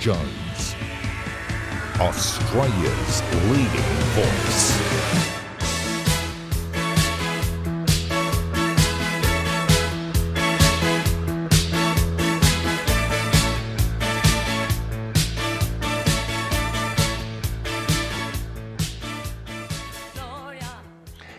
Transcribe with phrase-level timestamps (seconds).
[0.00, 0.74] Jones,
[2.00, 3.80] Australia's leading
[4.16, 4.80] voice.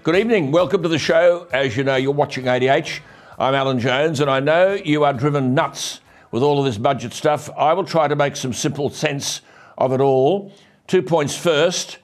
[0.04, 0.52] Good evening.
[0.52, 1.48] Welcome to the show.
[1.52, 3.00] As you know, you're watching ADH.
[3.40, 6.00] I'm Alan Jones, and I know you are driven nuts
[6.32, 7.50] with all of this budget stuff.
[7.58, 9.42] I will try to make some simple sense
[9.78, 10.54] of it all.
[10.88, 11.98] Two points first.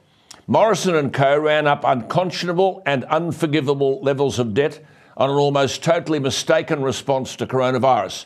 [0.48, 1.38] Morrison and Co.
[1.38, 4.84] ran up unconscionable and unforgivable levels of debt
[5.18, 8.26] on an almost totally mistaken response to coronavirus.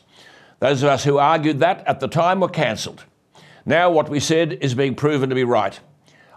[0.60, 3.06] Those of us who argued that at the time were cancelled.
[3.66, 5.80] Now, what we said is being proven to be right.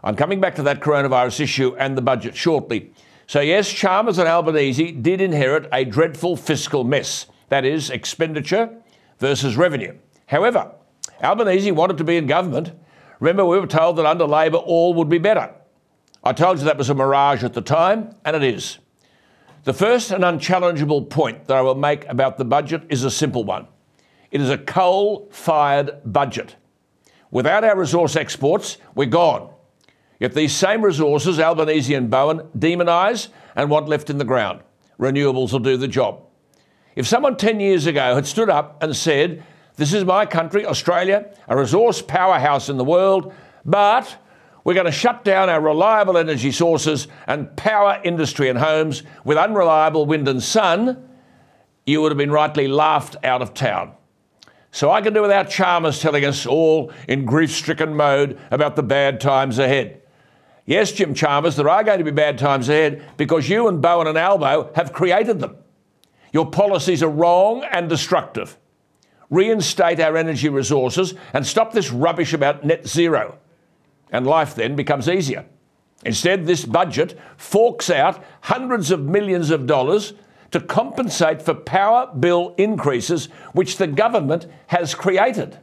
[0.03, 2.93] I'm coming back to that coronavirus issue and the budget shortly.
[3.27, 8.71] So, yes, Chalmers and Albanese did inherit a dreadful fiscal mess that is, expenditure
[9.25, 9.97] versus revenue.
[10.27, 10.71] However,
[11.23, 12.73] Albanese wanted to be in government.
[13.21, 15.51] Remember, we were told that under Labor all would be better.
[16.23, 18.81] I told you that was a mirage at the time, and it is.
[19.63, 23.45] The first and unchallengeable point that I will make about the budget is a simple
[23.45, 23.67] one
[24.31, 26.57] it is a coal fired budget.
[27.31, 29.51] Without our resource exports, we're gone.
[30.21, 34.61] Yet these same resources, Albanese and Bowen, demonise and want left in the ground.
[34.99, 36.25] Renewables will do the job.
[36.97, 39.45] If someone 10 years ago had stood up and said,
[39.77, 43.33] This is my country, Australia, a resource powerhouse in the world,
[43.65, 44.17] but
[44.63, 49.37] we're going to shut down our reliable energy sources and power industry and homes with
[49.37, 51.09] unreliable wind and sun,
[51.85, 53.93] you would have been rightly laughed out of town.
[54.71, 58.83] So I can do without Chalmers telling us all in grief stricken mode about the
[58.83, 60.01] bad times ahead.
[60.67, 64.07] Yes, Jim Chalmers, there are going to be bad times ahead because you and Bowen
[64.07, 65.57] and Albo have created them.
[66.35, 68.59] Your policies are wrong and destructive.
[69.31, 73.39] Reinstate our energy resources and stop this rubbish about net zero.
[74.11, 75.47] And life then becomes easier.
[76.05, 80.13] Instead, this budget forks out hundreds of millions of dollars
[80.51, 85.59] to compensate for power bill increases which the government has created.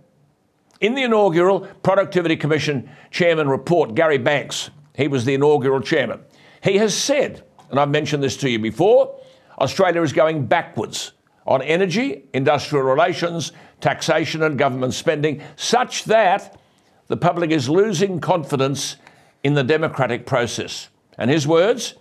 [0.79, 6.21] In the inaugural Productivity Commission Chairman report, Gary Banks he was the inaugural chairman.
[6.63, 9.19] He has said, and I've mentioned this to you before,
[9.61, 11.11] Australia is going backwards
[11.45, 16.59] on energy, industrial relations, taxation, and government spending, such that
[17.07, 18.97] the public is losing confidence
[19.43, 20.89] in the democratic process.
[21.17, 21.93] And his words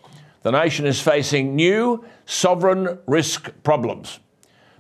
[0.43, 4.21] the nation is facing new sovereign risk problems.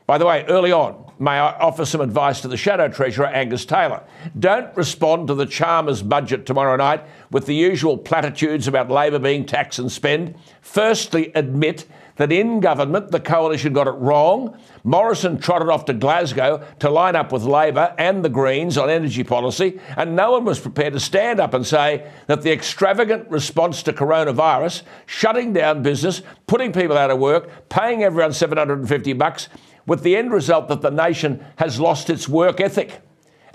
[0.06, 3.66] By the way, early on, may I offer some advice to the Shadow Treasurer, Angus
[3.66, 4.02] Taylor?
[4.38, 9.44] Don't respond to the Chalmers budget tomorrow night with the usual platitudes about Labor being
[9.44, 10.34] tax and spend.
[10.62, 11.86] Firstly, admit
[12.20, 14.54] that in government the coalition got it wrong.
[14.84, 19.24] Morrison trotted off to Glasgow to line up with Labor and the Greens on energy
[19.24, 23.82] policy, and no one was prepared to stand up and say that the extravagant response
[23.84, 29.48] to coronavirus, shutting down business, putting people out of work, paying everyone 750 bucks,
[29.86, 33.00] with the end result that the nation has lost its work ethic.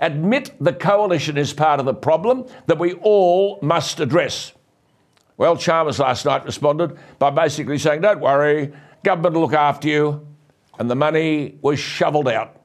[0.00, 4.54] Admit the coalition is part of the problem that we all must address.
[5.36, 10.26] Well, Chalmers last night responded by basically saying, Don't worry, government will look after you.
[10.78, 12.60] And the money was shoveled out.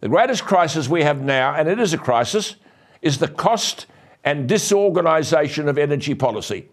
[0.00, 2.56] The greatest crisis we have now, and it is a crisis,
[3.02, 3.86] is the cost
[4.24, 6.68] and disorganisation of energy policy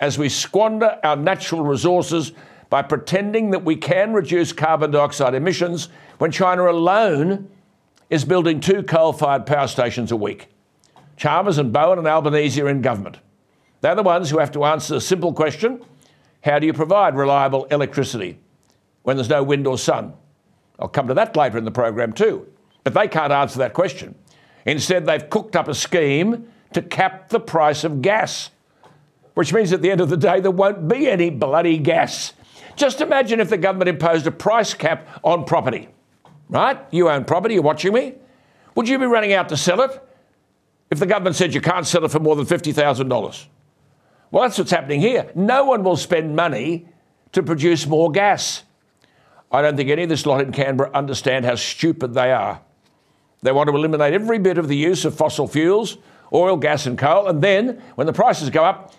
[0.00, 2.32] as we squander our natural resources
[2.70, 7.48] by pretending that we can reduce carbon dioxide emissions when China alone
[8.10, 10.48] is building two coal fired power stations a week.
[11.16, 13.18] Chalmers and Bowen and Albanese are in government.
[13.80, 15.84] They're the ones who have to answer the simple question
[16.42, 18.38] how do you provide reliable electricity
[19.02, 20.14] when there's no wind or sun?
[20.78, 22.46] I'll come to that later in the program too.
[22.84, 24.14] But they can't answer that question.
[24.64, 28.50] Instead, they've cooked up a scheme to cap the price of gas,
[29.34, 32.34] which means at the end of the day, there won't be any bloody gas.
[32.76, 35.88] Just imagine if the government imposed a price cap on property,
[36.48, 36.78] right?
[36.90, 38.14] You own property, you're watching me.
[38.74, 40.00] Would you be running out to sell it
[40.90, 43.46] if the government said you can't sell it for more than $50,000?
[44.30, 45.30] Well, that's what's happening here.
[45.34, 46.86] No one will spend money
[47.32, 48.64] to produce more gas.
[49.50, 52.60] I don't think any of this lot in Canberra understand how stupid they are.
[53.42, 55.96] They want to eliminate every bit of the use of fossil fuels,
[56.32, 58.92] oil, gas, and coal, and then, when the prices go up,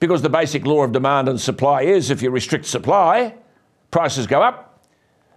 [0.00, 3.34] because the basic law of demand and supply is if you restrict supply,
[3.90, 4.84] prices go up.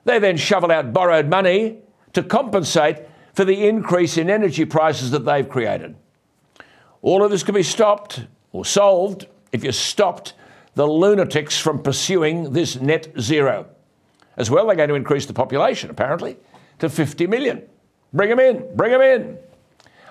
[0.03, 1.77] They then shovel out borrowed money
[2.13, 2.97] to compensate
[3.33, 5.95] for the increase in energy prices that they've created.
[7.01, 10.33] All of this can be stopped or solved if you stopped
[10.75, 13.67] the lunatics from pursuing this net zero.
[14.37, 16.37] As well, they're going to increase the population, apparently,
[16.79, 17.63] to 50 million.
[18.13, 19.37] Bring them in, bring them in.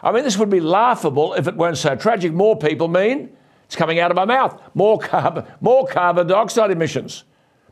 [0.03, 2.33] I mean, this would be laughable if it weren't so tragic.
[2.33, 3.31] More people mean
[3.65, 4.61] it's coming out of my mouth.
[4.75, 7.25] More carbon, more carbon dioxide emissions.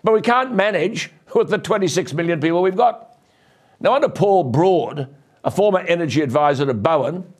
[0.03, 3.19] But we can't manage with the 26 million people we've got.
[3.81, 7.33] Now, under Paul Broad, a former energy advisor to Bowen,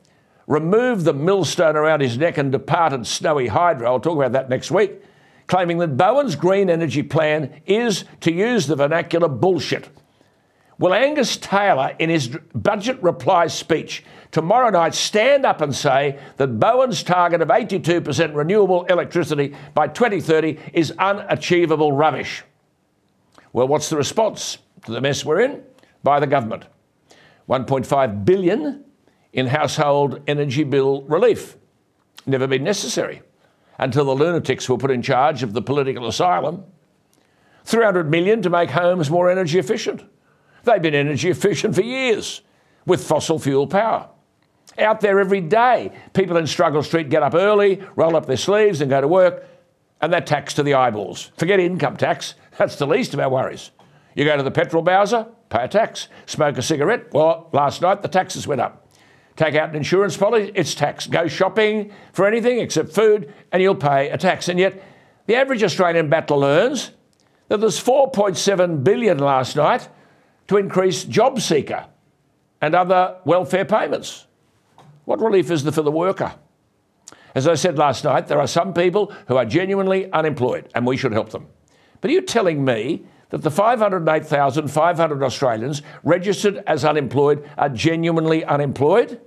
[0.47, 3.87] removed the millstone around his neck and departed snowy hydro.
[3.87, 5.01] I'll talk about that next week.
[5.47, 9.89] Claiming that Bowen's green energy plan is, to use the vernacular, bullshit.
[10.77, 16.59] Will Angus Taylor, in his budget reply speech tomorrow night, stand up and say that
[16.59, 22.43] Bowen's target of 82% renewable electricity by 2030 is unachievable rubbish?
[23.53, 25.63] Well, what's the response to the mess we're in?
[26.03, 26.65] By the government.
[27.47, 28.83] 1.5 billion
[29.35, 31.57] in household energy bill relief.
[32.25, 33.21] Never been necessary
[33.77, 36.63] until the lunatics were put in charge of the political asylum.
[37.65, 40.03] 300 million to make homes more energy efficient.
[40.63, 42.41] They've been energy efficient for years
[42.85, 44.09] with fossil fuel power.
[44.79, 48.79] Out there every day, people in Struggle Street get up early, roll up their sleeves,
[48.79, 49.45] and go to work,
[50.01, 51.31] and they're taxed to the eyeballs.
[51.37, 53.71] Forget income tax, that's the least of our worries.
[54.15, 56.07] You go to the petrol bowser, pay a tax.
[56.25, 58.84] Smoke a cigarette, well, last night the taxes went up.
[59.35, 61.07] Take out an insurance policy, it's tax.
[61.07, 64.47] Go shopping for anything except food, and you'll pay a tax.
[64.47, 64.81] And yet,
[65.25, 66.91] the average Australian battler learns
[67.49, 69.89] that there's 4.7 billion last night
[70.47, 71.85] to increase job seeker
[72.61, 74.25] and other welfare payments.
[75.05, 76.33] What relief is there for the worker?
[77.35, 80.95] As I said last night, there are some people who are genuinely unemployed and we
[80.95, 81.47] should help them.
[81.99, 83.03] But are you telling me
[83.35, 89.19] that the 508,500 Australians registered as unemployed are genuinely unemployed?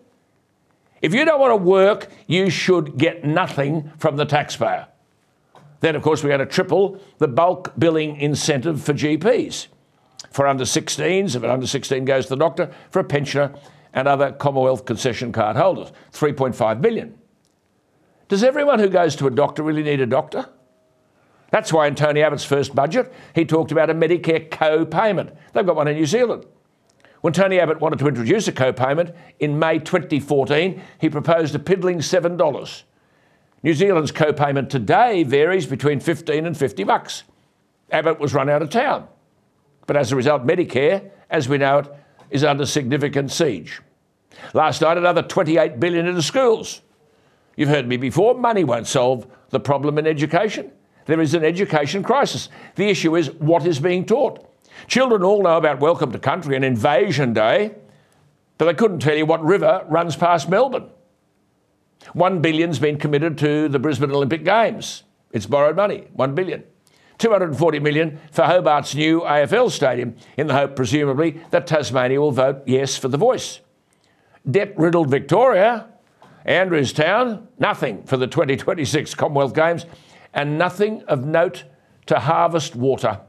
[1.02, 4.87] If you don't want to work, you should get nothing from the taxpayer.
[5.81, 9.66] Then, of course, we're going to triple the bulk billing incentive for GPs
[10.31, 13.52] for under 16s, if an under 16 goes to the doctor, for a pensioner
[13.93, 15.93] and other Commonwealth concession card holders.
[16.12, 17.19] 3.5 billion.
[18.28, 20.49] Does everyone who goes to a doctor really need a doctor?
[21.50, 25.31] That's why in Tony Abbott's first budget, he talked about a Medicare co payment.
[25.53, 26.45] They've got one in New Zealand.
[27.21, 31.59] When Tony Abbott wanted to introduce a co payment in May 2014, he proposed a
[31.59, 32.83] piddling $7.
[33.62, 37.25] New Zealand's co payment today varies between 15 and 50 bucks.
[37.91, 39.09] Abbott was run out of town.
[39.87, 41.89] But as a result, Medicare, as we know it,
[42.31, 43.81] is under significant siege.
[44.53, 46.83] Last night, another 28 billion into schools.
[47.56, 50.71] You've heard me before, money won't solve the problem in education.
[51.08, 52.50] There is an education crisis.
[52.75, 54.46] The issue is what is being taught.
[54.88, 57.75] Children all know about Welcome to Country and Invasion Day,
[58.58, 60.90] but they couldn't tell you what river runs past Melbourne.
[62.12, 65.05] One billion's been committed to the Brisbane Olympic Games.
[65.32, 66.62] It's borrowed money, one billion.
[67.16, 72.64] 240 million for Hobart's new AFL stadium, in the hope, presumably, that Tasmania will vote
[72.66, 73.60] yes for the voice.
[74.49, 75.87] Debt riddled Victoria,
[76.46, 79.87] Andrewstown, nothing for the 2026 Commonwealth Games,
[80.38, 81.64] and nothing of note
[82.06, 83.20] to harvest water.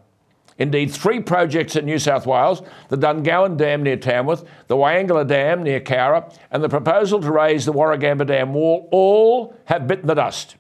[0.60, 5.64] Indeed, three projects in New South Wales the Dungowan Dam near Tamworth, the Wyangala Dam
[5.64, 10.14] near Cowra, and the proposal to raise the Warragamba Dam wall all have bitten the
[10.14, 10.56] dust.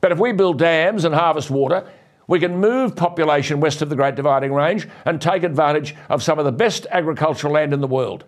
[0.00, 1.88] But if we build dams and harvest water,
[2.26, 6.40] we can move population west of the Great Dividing Range and take advantage of some
[6.40, 8.24] of the best agricultural land in the world.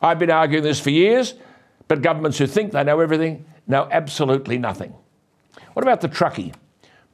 [0.00, 1.34] I've been arguing this for years,
[1.88, 4.94] but governments who think they know everything know absolutely nothing.
[5.74, 6.54] What about the truckie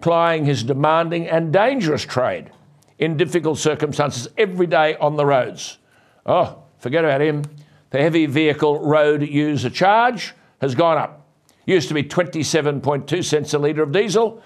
[0.02, 2.50] plying his demanding and dangerous trade
[2.98, 5.78] in difficult circumstances every day on the roads?
[6.26, 7.44] Oh, forget about him.
[7.90, 11.26] The heavy vehicle road user charge has gone up.
[11.64, 14.42] Used to be 27.2 cents a litre of diesel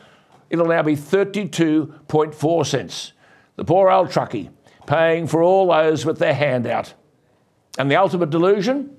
[0.50, 3.12] it'll now be 32.4 cents.
[3.56, 4.50] The poor old truckie
[4.86, 6.94] paying for all those with their hand out.
[7.78, 8.96] And the ultimate delusion?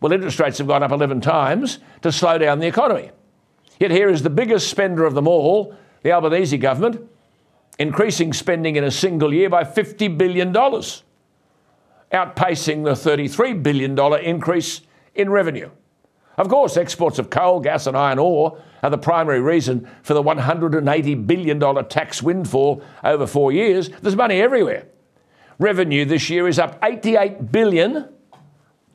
[0.00, 3.10] Well, interest rates have gone up 11 times to slow down the economy.
[3.78, 7.04] Yet here is the biggest spender of them all, the Albanese government,
[7.80, 10.94] increasing spending in a single year by $50 billion, outpacing
[12.84, 14.82] the $33 billion increase
[15.16, 15.68] in revenue.
[16.36, 20.22] Of course, exports of coal, gas, and iron ore are the primary reason for the
[20.22, 23.88] $180 billion tax windfall over four years.
[23.88, 24.86] There's money everywhere.
[25.58, 28.08] Revenue this year is up 88 billion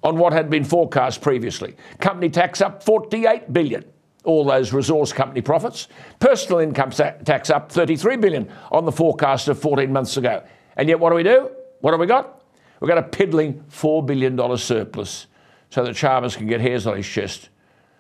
[0.02, 1.76] on what had been forecast previously.
[2.00, 3.84] Company tax up 48 billion.
[4.24, 5.88] All those resource company profits.
[6.20, 10.44] Personal income tax up 33 billion on the forecast of 14 months ago.
[10.78, 11.50] And yet, what do we do?
[11.82, 12.44] What have we got?
[12.80, 15.28] We've got a piddling $4 billion surplus
[15.70, 17.50] so that Chalmers can get hairs on his chest.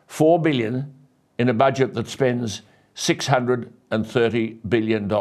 [0.08, 0.94] 4 billion
[1.38, 2.62] in a budget that spends
[2.96, 5.12] $630 billion.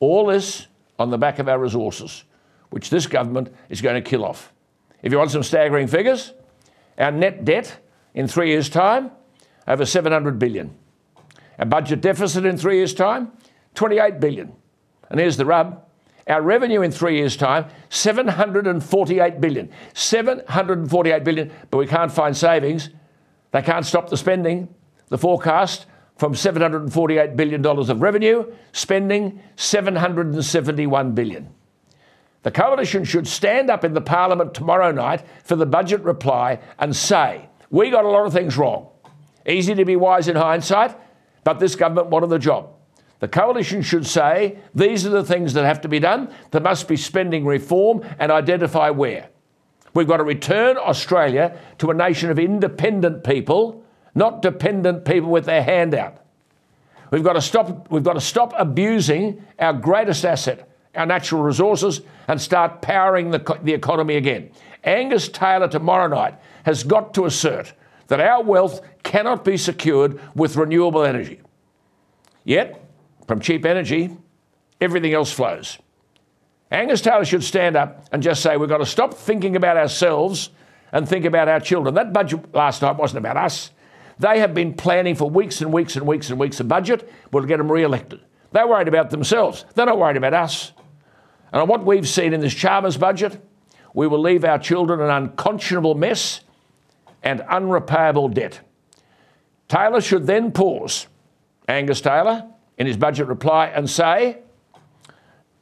[0.00, 0.66] All this
[0.98, 2.24] on the back of our resources,
[2.70, 4.52] which this government is going to kill off.
[5.02, 6.32] If you want some staggering figures,
[6.98, 7.78] Our net debt
[8.14, 9.12] in three years' time,
[9.68, 10.74] over 700 billion.
[11.58, 13.32] Our budget deficit in three years' time,
[13.74, 14.52] 28 billion.
[15.10, 15.84] And here's the rub
[16.26, 19.70] our revenue in three years' time, 748 billion.
[19.94, 22.90] 748 billion, but we can't find savings.
[23.50, 24.74] They can't stop the spending.
[25.08, 31.48] The forecast from $748 billion of revenue, spending 771 billion.
[32.42, 36.94] The coalition should stand up in the parliament tomorrow night for the budget reply and
[36.94, 38.88] say, we got a lot of things wrong.
[39.48, 40.94] Easy to be wise in hindsight,
[41.42, 42.70] but this government wanted the job.
[43.20, 46.32] The coalition should say these are the things that have to be done.
[46.50, 49.30] There must be spending reform and identify where.
[49.94, 53.82] We've got to return Australia to a nation of independent people,
[54.14, 56.18] not dependent people with their hand out.
[57.10, 62.02] We've got to stop, we've got to stop abusing our greatest asset, our natural resources,
[62.28, 64.50] and start powering the, the economy again.
[64.84, 67.72] Angus Taylor tomorrow night has got to assert
[68.08, 71.40] that our wealth cannot be secured with renewable energy.
[72.44, 72.84] Yet,
[73.26, 74.16] from cheap energy,
[74.80, 75.78] everything else flows.
[76.70, 80.50] Angus Taylor should stand up and just say, We've got to stop thinking about ourselves
[80.92, 81.94] and think about our children.
[81.94, 83.70] That budget last night wasn't about us.
[84.18, 87.08] They have been planning for weeks and weeks and weeks and weeks a budget.
[87.32, 88.20] We'll get them re elected.
[88.52, 89.64] They're worried about themselves.
[89.74, 90.72] They're not worried about us.
[91.52, 93.40] And on what we've seen in this Chalmers budget,
[93.94, 96.40] we will leave our children an unconscionable mess
[97.22, 98.60] and unrepayable debt.
[99.68, 101.06] Taylor should then pause,
[101.68, 102.46] Angus Taylor,
[102.78, 104.38] in his budget reply and say,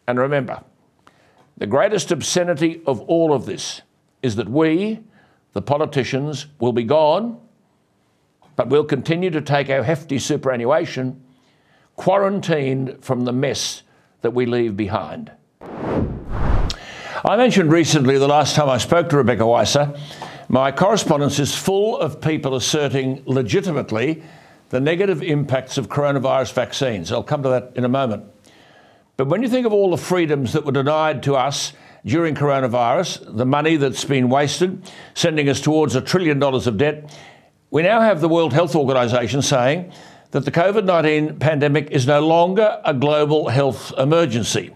[0.06, 0.62] and remember,
[1.56, 3.82] the greatest obscenity of all of this
[4.22, 5.00] is that we,
[5.52, 7.40] the politicians, will be gone,
[8.54, 11.22] but we'll continue to take our hefty superannuation
[11.96, 13.82] quarantined from the mess
[14.20, 15.32] that we leave behind.
[17.24, 19.98] I mentioned recently the last time I spoke to Rebecca Weisser,
[20.48, 24.22] my correspondence is full of people asserting legitimately
[24.68, 27.10] the negative impacts of coronavirus vaccines.
[27.10, 28.24] I'll come to that in a moment.
[29.16, 31.72] But when you think of all the freedoms that were denied to us
[32.04, 37.12] during coronavirus, the money that's been wasted, sending us towards a trillion dollars of debt,
[37.70, 39.92] we now have the World Health Organization saying
[40.30, 44.74] that the COVID 19 pandemic is no longer a global health emergency.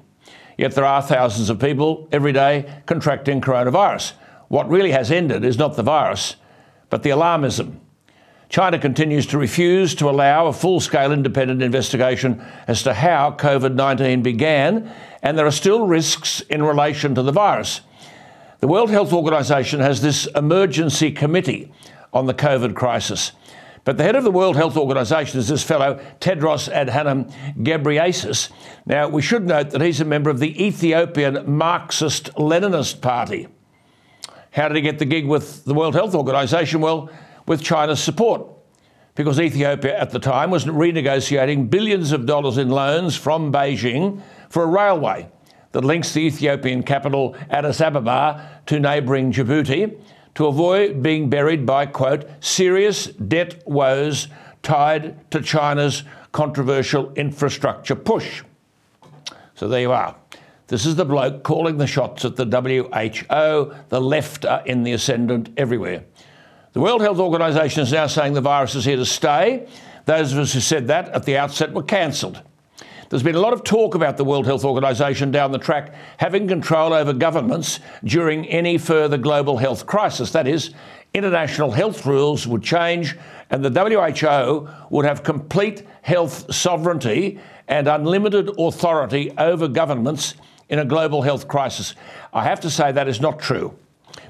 [0.57, 4.13] Yet there are thousands of people every day contracting coronavirus.
[4.51, 6.37] What really has ended is not the virus,
[6.91, 7.81] but the alarmism
[8.51, 13.75] China continues to refuse to allow a full scale independent investigation as to how COVID
[13.75, 14.93] 19 began,
[15.23, 17.81] and there are still risks in relation to the virus.
[18.59, 21.73] The World Health Organization has this emergency committee
[22.13, 23.31] on the COVID crisis.
[23.85, 28.51] But the head of the World Health Organization is this fellow, Tedros Adhanom Ghebreyesus.
[28.85, 33.47] Now, we should note that he's a member of the Ethiopian Marxist Leninist Party.
[34.51, 36.81] How did he get the gig with the World Health Organization?
[36.81, 37.11] Well,
[37.47, 38.47] with China's support
[39.15, 44.63] because Ethiopia at the time was renegotiating billions of dollars in loans from Beijing for
[44.63, 45.29] a railway
[45.73, 50.01] that links the Ethiopian capital Addis Ababa to neighbouring Djibouti
[50.35, 54.29] to avoid being buried by, quote, serious debt woes
[54.63, 58.43] tied to China's controversial infrastructure push.
[59.55, 60.17] So there you are.
[60.71, 63.75] This is the bloke calling the shots at the WHO.
[63.89, 66.05] The left are in the ascendant everywhere.
[66.75, 69.67] The World Health Organization is now saying the virus is here to stay.
[70.05, 72.41] Those of us who said that at the outset were cancelled.
[73.09, 76.47] There's been a lot of talk about the World Health Organization down the track having
[76.47, 80.31] control over governments during any further global health crisis.
[80.31, 80.73] That is,
[81.13, 83.19] international health rules would change
[83.51, 90.35] and the WHO would have complete health sovereignty and unlimited authority over governments
[90.71, 91.95] in a global health crisis.
[92.33, 93.77] I have to say that is not true.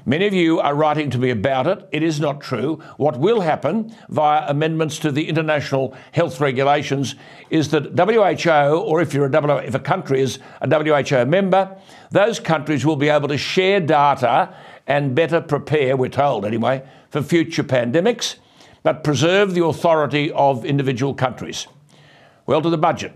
[0.05, 1.87] Many of you are writing to me about it.
[1.91, 2.81] It is not true.
[2.97, 7.15] What will happen via amendments to the international health regulations
[7.49, 11.77] is that WHO, or if you're a w, if a country is a WHO member,
[12.09, 14.55] those countries will be able to share data
[14.87, 18.37] and better prepare, we're told anyway, for future pandemics,
[18.83, 21.67] but preserve the authority of individual countries.
[22.47, 23.13] Well, to the budget.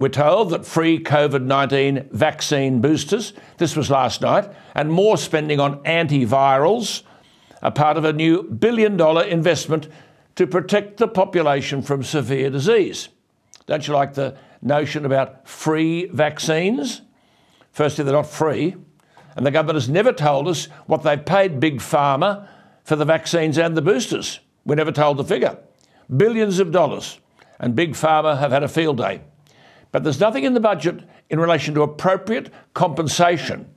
[0.00, 5.60] We're told that free COVID 19 vaccine boosters, this was last night, and more spending
[5.60, 7.02] on antivirals
[7.62, 9.88] are part of a new billion dollar investment
[10.34, 13.08] to protect the population from severe disease.
[13.66, 17.02] Don't you like the notion about free vaccines?
[17.70, 18.74] Firstly, they're not free,
[19.36, 22.48] and the government has never told us what they've paid Big Pharma
[22.82, 24.40] for the vaccines and the boosters.
[24.64, 25.58] We're never told the figure.
[26.14, 27.20] Billions of dollars,
[27.60, 29.22] and Big Pharma have had a field day.
[29.94, 33.72] But there's nothing in the budget in relation to appropriate compensation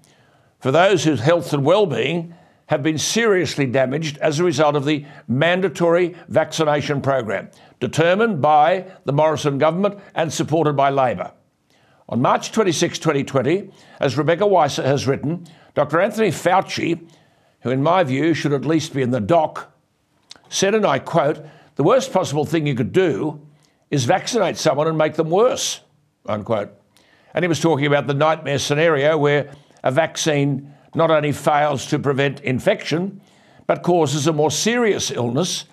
[0.60, 2.34] for those whose health and well-being
[2.66, 9.14] have been seriously damaged as a result of the mandatory vaccination program, determined by the
[9.14, 11.34] Morrison government and supported by Labor.
[12.10, 13.70] On March 26, 2020,
[14.00, 15.46] as Rebecca Weisser has written,
[15.76, 16.02] Dr.
[16.02, 17.08] Anthony Fauci,
[17.62, 19.72] who in my view should at least be in the dock,
[20.50, 21.46] said, and I quote,
[21.76, 23.40] the worst possible thing you could do
[23.92, 25.82] is vaccinate someone and make them worse,
[26.28, 26.72] unquote.
[27.34, 29.52] And he was talking about the nightmare scenario where
[29.84, 33.22] a vaccine not only fails to prevent infection,
[33.68, 35.66] but causes a more serious illness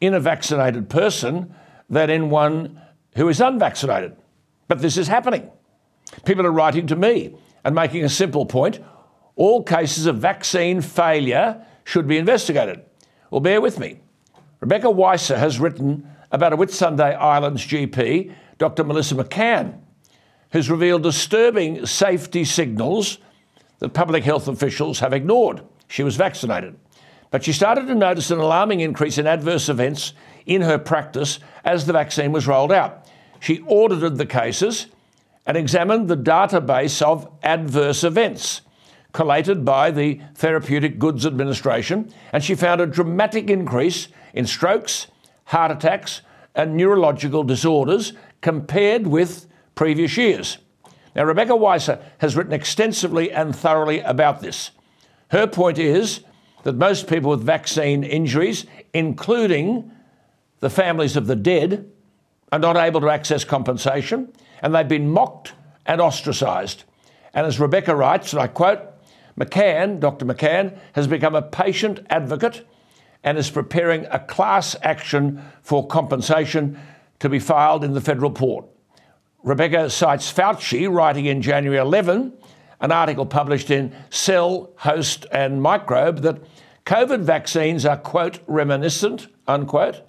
[0.00, 1.54] in a vaccinated person
[1.88, 2.80] than in one
[3.14, 4.16] who is unvaccinated.
[4.68, 5.50] But this is happening.
[6.24, 8.80] People are writing to me and making a simple point
[9.36, 12.82] all cases of vaccine failure should be investigated.
[13.30, 14.00] Well, bear with me.
[14.60, 18.84] Rebecca Weisser has written about a Whitsunday Islands GP, Dr.
[18.84, 19.80] Melissa McCann,
[20.56, 23.18] who's revealed disturbing safety signals
[23.78, 25.60] that public health officials have ignored.
[25.86, 26.78] She was vaccinated.
[27.30, 30.14] But she started to notice an alarming increase in adverse events
[30.46, 33.06] in her practice as the vaccine was rolled out.
[33.38, 34.86] She audited the cases
[35.44, 38.62] and examined the database of adverse events
[39.12, 45.08] collated by the Therapeutic Goods Administration, and she found a dramatic increase in strokes,
[45.44, 46.22] heart attacks,
[46.54, 49.45] and neurological disorders compared with
[49.76, 50.58] previous years.
[51.14, 54.72] Now, Rebecca Weisser has written extensively and thoroughly about this.
[55.28, 56.24] Her point is
[56.64, 59.92] that most people with vaccine injuries, including
[60.58, 61.90] the families of the dead,
[62.50, 65.52] are not able to access compensation and they've been mocked
[65.84, 66.84] and ostracised.
[67.34, 68.80] And as Rebecca writes, and I quote,
[69.38, 70.24] McCann, Dr.
[70.24, 72.66] McCann, has become a patient advocate
[73.22, 76.78] and is preparing a class action for compensation
[77.18, 78.66] to be filed in the federal court.
[79.46, 82.32] Rebecca cites Fauci writing in January 11
[82.80, 86.42] an article published in Cell, Host and Microbe that
[86.84, 90.02] COVID vaccines are, quote, reminiscent, unquote,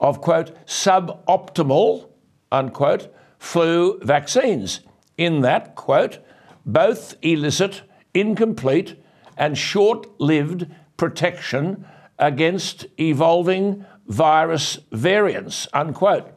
[0.00, 2.08] of, quote, suboptimal,
[2.50, 4.80] unquote, flu vaccines,
[5.16, 6.18] in that, quote,
[6.66, 8.96] both elicit incomplete
[9.36, 11.86] and short lived protection
[12.18, 16.28] against evolving virus variants, unquote.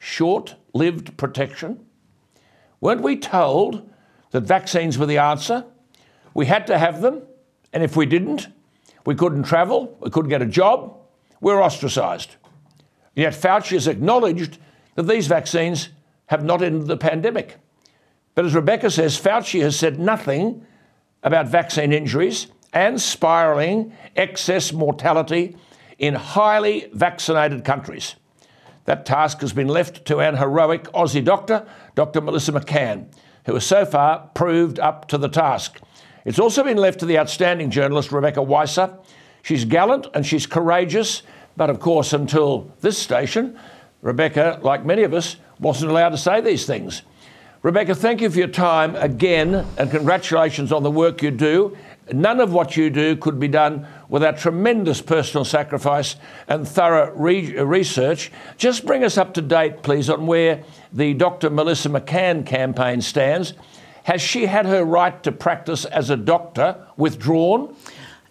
[0.00, 1.84] Short lived protection.
[2.80, 3.88] Weren't we told
[4.30, 5.64] that vaccines were the answer?
[6.34, 7.22] We had to have them,
[7.72, 8.48] and if we didn't,
[9.04, 10.96] we couldn't travel, we couldn't get a job,
[11.40, 12.36] we were ostracised.
[13.14, 14.58] Yet Fauci has acknowledged
[14.94, 15.88] that these vaccines
[16.26, 17.56] have not ended the pandemic.
[18.34, 20.64] But as Rebecca says, Fauci has said nothing
[21.22, 25.56] about vaccine injuries and spiralling excess mortality
[25.98, 28.14] in highly vaccinated countries.
[28.90, 32.20] That task has been left to an heroic Aussie doctor, Dr.
[32.20, 33.06] Melissa McCann,
[33.46, 35.78] who has so far proved up to the task.
[36.24, 38.98] It's also been left to the outstanding journalist Rebecca Weisser.
[39.44, 41.22] She's gallant and she's courageous,
[41.56, 43.56] but of course, until this station,
[44.02, 47.02] Rebecca, like many of us, wasn't allowed to say these things.
[47.62, 51.76] Rebecca, thank you for your time again, and congratulations on the work you do.
[52.12, 56.16] None of what you do could be done without tremendous personal sacrifice
[56.48, 58.32] and thorough re- research.
[58.56, 61.50] Just bring us up to date, please, on where the Dr.
[61.50, 63.54] Melissa McCann campaign stands.
[64.04, 67.76] Has she had her right to practice as a doctor withdrawn?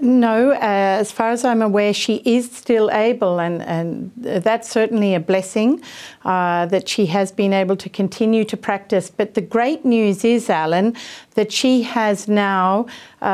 [0.02, 5.14] No, uh, as far as I'm aware, she is still able, and, and that's certainly
[5.14, 5.82] a blessing
[6.24, 9.10] uh, that she has been able to continue to practice.
[9.10, 10.96] But the great news is, Alan,
[11.34, 12.86] that she has now
[13.22, 13.26] uh,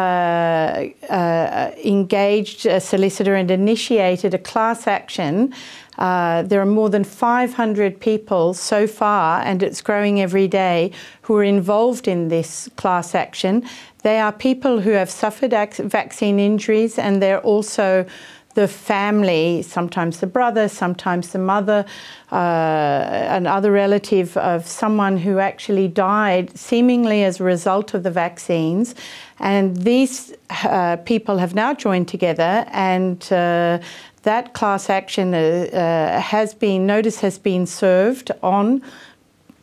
[1.08, 5.54] uh engaged a solicitor and initiated a class action.
[5.98, 11.36] Uh, there are more than 500 people so far, and it's growing every day, who
[11.38, 13.64] are involved in this class action.
[14.06, 18.06] They are people who have suffered vaccine injuries and they're also
[18.54, 21.88] the family, sometimes the brother, sometimes the mother,
[22.32, 28.94] uh, another relative of someone who actually died seemingly as a result of the vaccines.
[29.40, 33.80] And these uh, people have now joined together and uh,
[34.22, 35.40] that class action uh,
[35.74, 38.84] uh, has been, notice has been served on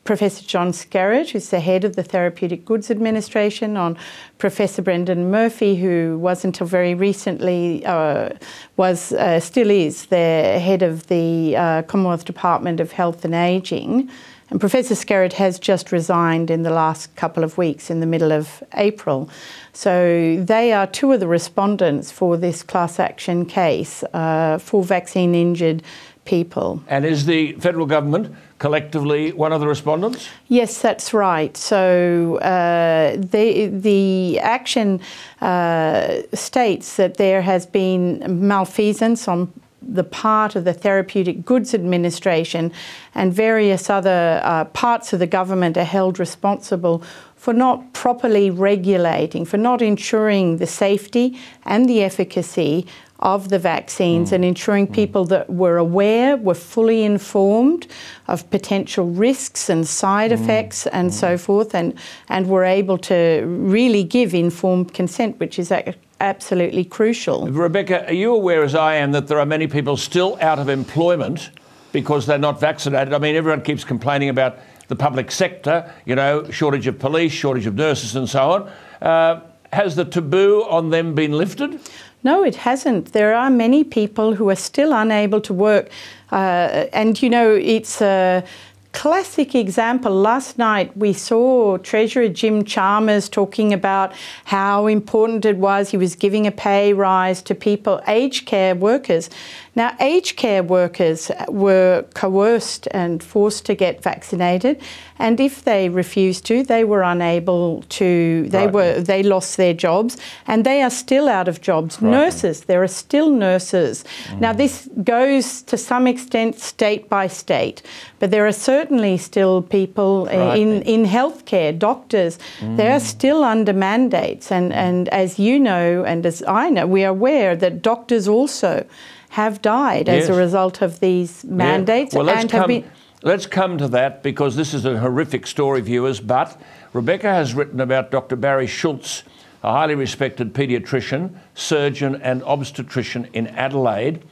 [0.04, 3.96] Professor John Skerritt, who's the head of the Therapeutic Goods Administration, on
[4.38, 8.30] Professor Brendan Murphy, who was until very recently uh,
[8.76, 14.10] was uh, still is the head of the uh, Commonwealth Department of Health and Ageing.
[14.50, 18.32] And Professor Skerritt has just resigned in the last couple of weeks, in the middle
[18.32, 19.30] of April.
[19.72, 25.34] So they are two of the respondents for this class action case uh, for vaccine
[25.34, 25.82] injured
[26.24, 26.82] people.
[26.88, 30.28] And is the federal government collectively one of the respondents?
[30.48, 31.56] Yes, that's right.
[31.56, 35.00] So uh, the the action
[35.40, 39.52] uh, states that there has been malfeasance on
[39.84, 42.72] the part of the Therapeutic Goods Administration
[43.14, 47.02] and various other uh, parts of the government are held responsible
[47.36, 52.86] for not properly regulating, for not ensuring the safety and the efficacy
[53.22, 54.34] of the vaccines mm.
[54.34, 54.94] and ensuring mm.
[54.94, 57.86] people that were aware, were fully informed
[58.28, 60.34] of potential risks and side mm.
[60.34, 61.14] effects and mm.
[61.14, 61.94] so forth, and,
[62.28, 65.72] and were able to really give informed consent, which is
[66.20, 67.46] absolutely crucial.
[67.46, 70.68] Rebecca, are you aware, as I am, that there are many people still out of
[70.68, 71.50] employment
[71.92, 73.14] because they're not vaccinated?
[73.14, 74.58] I mean, everyone keeps complaining about
[74.88, 78.72] the public sector, you know, shortage of police, shortage of nurses, and so on.
[79.00, 79.40] Uh,
[79.72, 81.80] has the taboo on them been lifted?
[82.24, 83.12] No, it hasn't.
[83.12, 85.90] There are many people who are still unable to work.
[86.30, 88.44] Uh, and, you know, it's a
[88.92, 90.14] classic example.
[90.14, 94.12] Last night we saw Treasurer Jim Chalmers talking about
[94.44, 95.90] how important it was.
[95.90, 99.30] He was giving a pay rise to people, aged care workers.
[99.74, 104.82] Now, aged care workers were coerced and forced to get vaccinated,
[105.18, 108.48] and if they refused to, they were unable to.
[108.48, 108.72] They right.
[108.72, 112.02] were they lost their jobs, and they are still out of jobs.
[112.02, 112.10] Right.
[112.10, 114.04] Nurses, there are still nurses.
[114.28, 114.40] Mm.
[114.40, 117.82] Now, this goes to some extent state by state,
[118.18, 120.58] but there are certainly still people right.
[120.58, 122.38] in in healthcare, doctors.
[122.60, 122.76] Mm.
[122.76, 127.04] They are still under mandates, and and as you know, and as I know, we
[127.04, 128.84] are aware that doctors also
[129.32, 130.24] have died yes.
[130.24, 132.20] as a result of these mandates yeah.
[132.20, 132.84] well, and have been.
[133.22, 136.20] Let's come to that because this is a horrific story, viewers.
[136.20, 136.60] But
[136.92, 138.36] Rebecca has written about Dr.
[138.36, 139.22] Barry Schultz,
[139.62, 144.22] a highly respected paediatrician, surgeon, and obstetrician in Adelaide.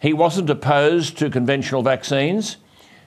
[0.00, 2.56] He wasn't opposed to conventional vaccines.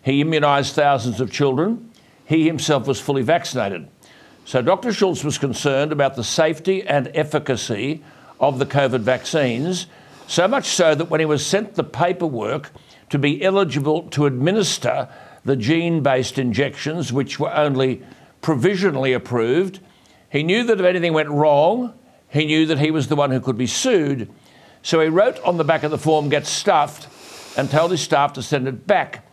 [0.03, 1.89] He immunised thousands of children.
[2.25, 3.87] He himself was fully vaccinated.
[4.45, 4.93] So Dr.
[4.93, 8.03] Schultz was concerned about the safety and efficacy
[8.39, 9.87] of the COVID vaccines
[10.29, 12.71] so much so that when he was sent the paperwork
[13.09, 15.09] to be eligible to administer
[15.43, 18.03] the gene based injections, which were only
[18.41, 19.79] provisionally approved,
[20.29, 21.95] he knew that if anything went wrong,
[22.29, 24.29] he knew that he was the one who could be sued.
[24.83, 27.07] So he wrote on the back of the form, get stuffed,
[27.57, 29.27] and told his staff to send it back.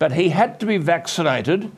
[0.00, 1.70] But he had to be vaccinated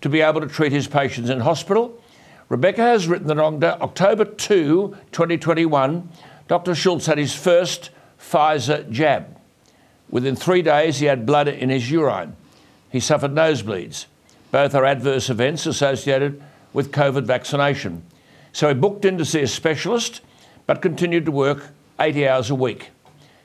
[0.00, 2.02] to be able to treat his patients in hospital.
[2.48, 6.08] Rebecca has written that on October 2, 2021,
[6.48, 6.74] Dr.
[6.74, 7.90] Schultz had his first
[8.28, 9.36] Pfizer jab.
[10.10, 12.36] Within three days, he had blood in his urine.
[12.90, 14.06] He suffered nosebleeds.
[14.50, 18.02] Both are adverse events associated with COVID vaccination.
[18.52, 20.20] So he booked in to see a specialist,
[20.66, 21.68] but continued to work
[22.00, 22.90] 80 hours a week.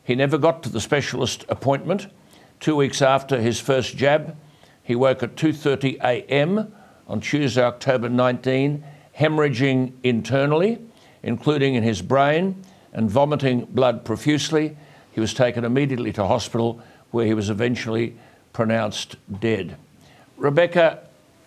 [0.03, 2.07] He never got to the specialist appointment.
[2.59, 4.35] Two weeks after his first jab,
[4.81, 6.73] he woke at 2:30 a.m.
[7.07, 8.83] on Tuesday, October 19,
[9.17, 10.79] hemorrhaging internally,
[11.21, 12.63] including in his brain
[12.93, 14.77] and vomiting blood profusely.
[15.11, 18.15] He was taken immediately to hospital where he was eventually
[18.53, 19.77] pronounced dead.
[20.37, 20.99] Rebecca,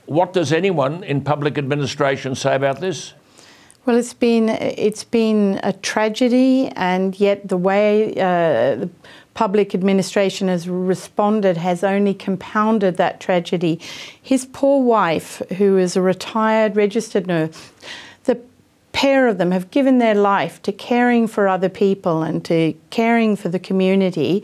[0.06, 3.14] what does anyone in public administration say about this?
[3.84, 8.90] Well, it's been it's been a tragedy, and yet the way uh, the
[9.34, 13.78] public administration has responded has only compounded that tragedy.
[14.20, 17.70] His poor wife, who is a retired registered nurse,
[18.96, 23.36] pair of them have given their life to caring for other people and to caring
[23.36, 24.42] for the community,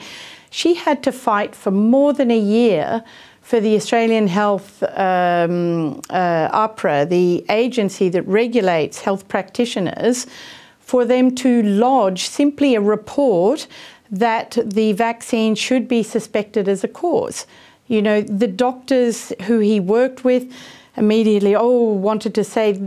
[0.51, 3.03] she had to fight for more than a year
[3.41, 10.27] for the Australian Health um, uh, the agency that regulates health practitioners,
[10.81, 13.67] for them to lodge simply a report
[14.11, 17.47] that the vaccine should be suspected as a cause.
[17.87, 20.53] You know, the doctors who he worked with
[20.99, 22.79] immediately, oh, wanted to say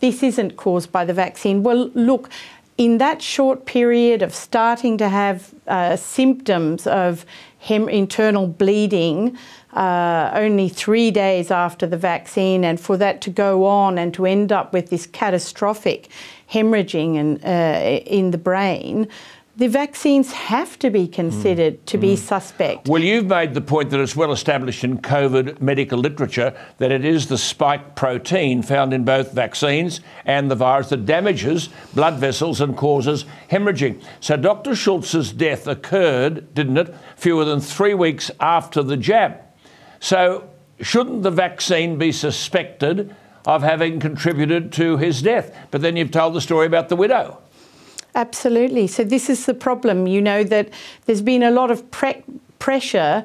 [0.00, 1.62] this isn't caused by the vaccine.
[1.62, 2.28] Well, look,
[2.76, 7.24] in that short period of starting to have uh, symptoms of
[7.58, 9.36] hem- internal bleeding,
[9.72, 14.26] uh, only three days after the vaccine, and for that to go on and to
[14.26, 16.08] end up with this catastrophic
[16.50, 19.08] hemorrhaging and, uh, in the brain,
[19.56, 21.84] the vaccines have to be considered mm.
[21.86, 22.02] to mm.
[22.02, 22.88] be suspect.
[22.88, 27.04] Well, you've made the point that it's well established in COVID medical literature that it
[27.04, 32.60] is the spike protein found in both vaccines and the virus that damages blood vessels
[32.60, 34.02] and causes hemorrhaging.
[34.20, 34.76] So Dr.
[34.76, 39.40] Schultz's death occurred, didn't it, fewer than three weeks after the jab.
[40.00, 43.14] So shouldn't the vaccine be suspected
[43.46, 45.56] of having contributed to his death?
[45.70, 47.40] But then you've told the story about the widow.
[48.16, 48.86] Absolutely.
[48.86, 50.70] So this is the problem, you know, that
[51.04, 52.24] there's been a lot of pre-
[52.58, 53.24] pressure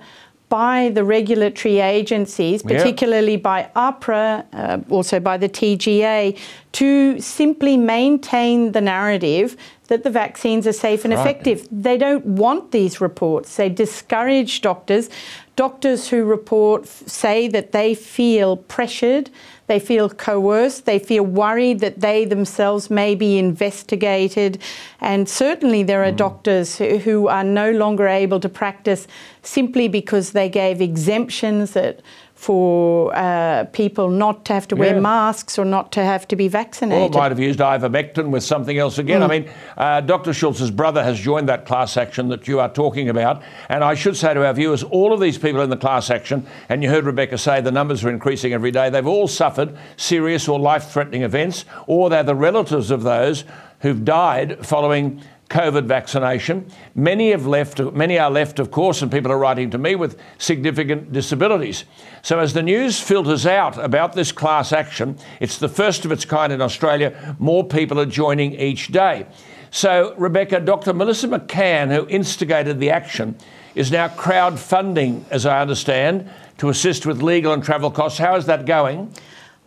[0.50, 6.38] by the regulatory agencies, particularly by AHPRA, uh, also by the TGA,
[6.74, 9.56] to simply maintain the narrative
[9.88, 11.22] that the vaccines are safe and Right.
[11.22, 11.68] effective.
[11.72, 13.56] They don't want these reports.
[13.56, 15.10] They discourage doctors.
[15.56, 19.30] Doctors who report f- say that they feel pressured,
[19.68, 24.62] they feel coerced, they feel worried that they themselves may be investigated.
[25.00, 26.18] And certainly there are mm-hmm.
[26.18, 29.08] doctors who, who are no longer able to practice
[29.44, 32.02] simply because they gave exemptions that
[32.42, 35.00] for uh, people not to have to wear Yeah.
[35.00, 37.16] masks or not to have to be vaccinated.
[37.16, 39.22] Or might have used ivermectin with something else again.
[39.22, 39.46] I mean,
[39.78, 40.34] uh, Dr.
[40.34, 43.44] Schultz's brother has joined that class action that you are talking about.
[43.70, 46.48] And I should say to our viewers, all of these people in the class action,
[46.68, 50.48] and you heard Rebecca say the numbers are increasing every day, they've all suffered serious
[50.48, 53.44] or life threatening events, or they're the relatives of those
[53.82, 56.66] who've died following COVID vaccination.
[56.96, 60.18] Many have left, many are left, of course, and people are writing to me with
[60.38, 61.84] significant disabilities.
[62.22, 66.24] So as the news filters out about this class action, it's the first of its
[66.24, 67.36] kind in Australia.
[67.38, 69.28] More people are joining each day.
[69.74, 70.94] So, Rebecca, Dr.
[70.94, 73.36] Melissa McCann, who instigated the action,
[73.74, 78.20] is now crowdfunding, as I understand, to assist with legal and travel costs.
[78.20, 79.14] How is that going?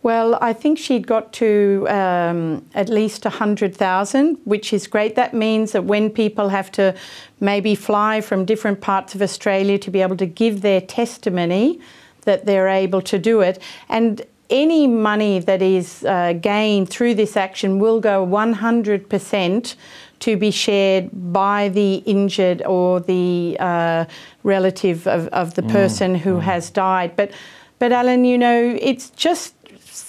[0.05, 5.15] Well, I think she'd got to um, at least 100,000, which is great.
[5.15, 6.93] That means that when people have to
[7.39, 11.79] maybe fly from different parts of Australia to be able to give their testimony,
[12.21, 13.59] that they're able to do it.
[13.89, 19.75] And any money that is uh, gained through this action will go 100%
[20.19, 24.05] to be shared by the injured or the uh,
[24.43, 27.15] relative of, of the person who has died.
[27.15, 27.31] But,
[27.79, 29.54] but Alan, you know, it's just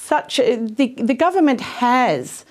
[0.06, 2.44] such the, the government has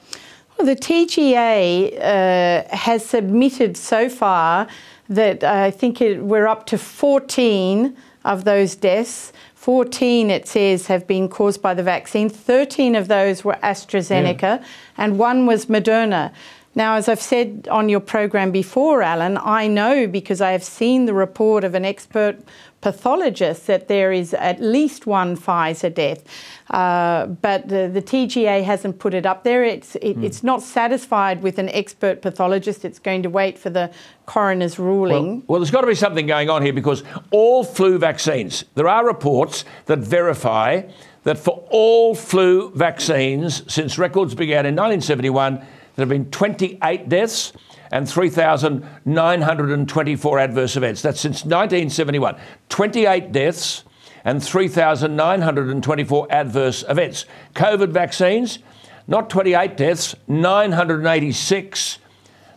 [0.58, 4.67] Well, the TGA uh, has submitted so far
[5.08, 7.95] that I think it, we're up to 14
[8.26, 9.32] of those deaths.
[9.56, 12.30] 14, it says, have been caused by the vaccine.
[12.30, 14.63] 13 of those were AstraZeneca,
[14.97, 16.34] and one was Moderna.
[16.73, 21.05] Now, as I've said on your program before, Alan, I know because I have seen
[21.05, 22.39] the report of an expert
[22.79, 26.23] pathologist that there is at least one Pfizer death.
[26.69, 29.63] Uh, but the, the TGA hasn't put it up there.
[29.63, 32.86] It's, it, it's not satisfied with an expert pathologist.
[32.86, 33.91] It's going to wait for the
[34.25, 35.38] coroner's ruling.
[35.39, 38.88] Well, well, there's got to be something going on here because all flu vaccines, there
[38.88, 40.84] are reports that verify
[41.23, 45.63] that for all flu vaccines since records began in 1971,
[45.95, 47.54] there have been 28 deaths
[47.91, 51.01] and 3,924 adverse events.
[51.01, 52.38] That's since 1971.
[52.69, 53.84] 28 deaths
[54.23, 57.25] and 3,924 adverse events.
[57.56, 58.60] COVID vaccines,
[59.08, 61.97] not 28 deaths, 986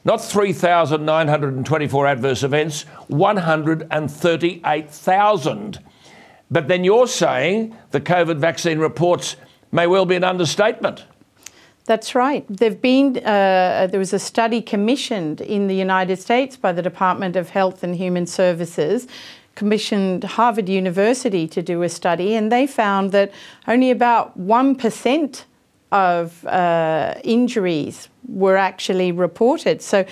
[0.05, 5.79] not 3,924 adverse events, 138,000.
[6.51, 9.37] But then you're saying the COVID vaccine reports
[9.73, 11.07] may well be an understatement.
[11.87, 12.47] That's right.
[12.49, 17.37] There've been uh, there was a study commissioned in the United States by the Department
[17.37, 19.07] of Health and Human Services,
[19.55, 23.33] commissioned Harvard University to do a study, and they found that
[23.69, 25.45] only about one percent
[25.93, 29.83] of uh, injuries were actually reported.
[29.83, 30.05] So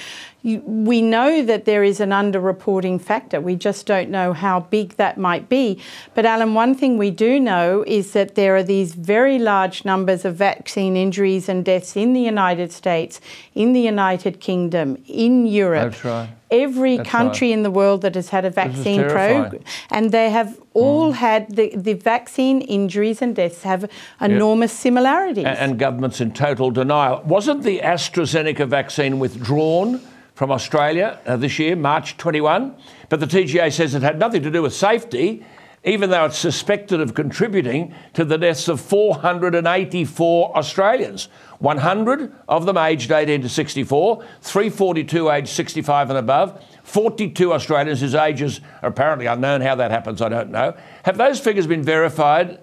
[0.43, 3.41] you, we know that there is an underreporting factor.
[3.41, 5.81] We just don't know how big that might be.
[6.15, 10.25] But, Alan, one thing we do know is that there are these very large numbers
[10.25, 13.21] of vaccine injuries and deaths in the United States,
[13.55, 15.93] in the United Kingdom, in Europe.
[15.93, 16.31] That's right.
[16.51, 17.55] Every That's country right.
[17.55, 19.59] in the world that has had a vaccine program,
[19.91, 21.15] and they have all mm.
[21.15, 25.47] had the, the vaccine injuries and deaths have enormous similarities.
[25.47, 27.23] A- and governments in total denial.
[27.25, 30.01] Wasn't the AstraZeneca vaccine withdrawn
[30.35, 32.75] from Australia uh, this year, March 21?
[33.09, 35.45] But the TGA says it had nothing to do with safety,
[35.85, 41.29] even though it's suspected of contributing to the deaths of 484 Australians.
[41.61, 48.17] 100 of them aged 18 to 64, 342 aged 65 and above, 42 Australians whose
[48.17, 49.61] ages are apparently unknown.
[49.61, 50.77] How that happens, I don't know.
[51.05, 52.59] Have those figures been verified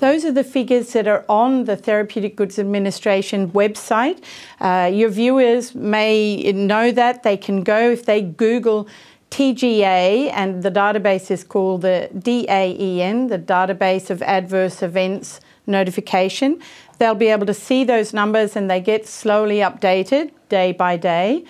[0.00, 4.22] Those are the figures that are on the Therapeutic Goods Administration website.
[4.60, 7.22] Uh, your viewers may know that.
[7.22, 8.88] They can go if they Google
[9.30, 16.62] TGA, and the database is called the DAEN, the Database of Adverse Events Notification.
[16.98, 21.44] They'll be able to see those numbers and they get slowly updated day by day.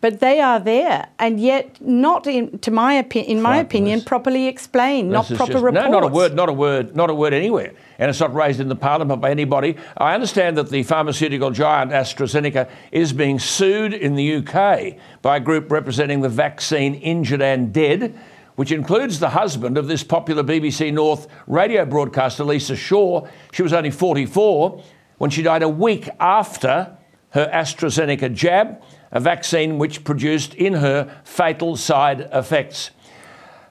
[0.00, 4.46] But they are there, and yet not, in, to my opi- in my opinion, properly
[4.46, 5.84] explained, not This is proper just- reports.
[5.86, 7.72] No, not a word, not a word, not a word anywhere.
[7.98, 9.76] And it's not raised in the parliament by anybody.
[9.98, 15.40] I understand that the pharmaceutical giant AstraZeneca is being sued in the UK by a
[15.40, 18.18] group representing the vaccine injured and dead,
[18.56, 23.26] which includes the husband of this popular BBC North radio broadcaster, Lisa Shaw.
[23.52, 24.82] She was only 44
[25.18, 26.96] when she died a week after
[27.32, 32.90] her AstraZeneca jab, a vaccine which produced in her fatal side effects.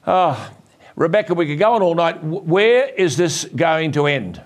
[0.05, 0.51] Oh,
[0.95, 2.21] Rebecca, we could go on all night.
[2.23, 4.41] Where is this going to end?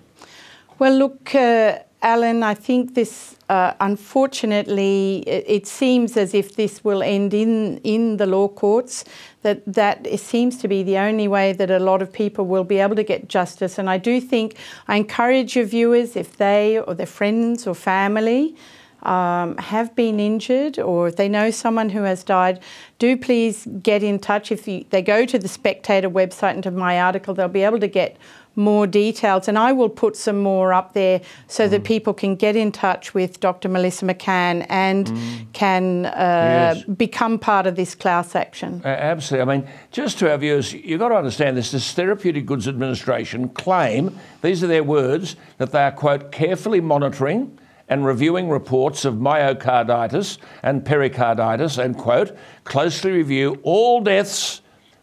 [0.77, 7.01] Well, look, uh, Alan, I think this, uh, unfortunately, it, seems as if this will
[7.01, 9.05] end in, in the law courts.
[9.43, 12.79] That that seems to be the only way that a lot of people will be
[12.79, 13.77] able to get justice.
[13.77, 18.55] And I do think I encourage your viewers, if they or their friends or family
[19.03, 22.59] um, have been injured or if they know someone who has died,
[22.99, 24.51] do please get in touch.
[24.51, 27.79] If you, they go to the Spectator website and to my article, they'll be able
[27.79, 28.17] to get
[28.55, 29.47] more details.
[29.47, 33.13] And I will put some more up there so that people can get in touch
[33.13, 33.67] with Dr.
[33.67, 35.11] Melissa McCann and
[35.53, 36.83] can uh, Yes.
[36.83, 38.81] become part of this class action.
[38.85, 39.51] Uh, absolutely.
[39.53, 41.71] I mean, just to our viewers, you've got to understand this.
[41.71, 47.57] This Therapeutic Goods Administration claim, these are their words, that they are, quote, carefully monitoring
[47.93, 54.61] and reviewing reports of myocarditis and pericarditis, and, quote, closely review all deaths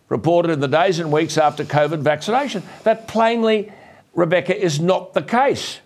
[0.09, 2.65] reported in the days and weeks after COVID vaccination.
[2.83, 3.71] That plainly,
[4.13, 5.79] Rebecca, is not the case.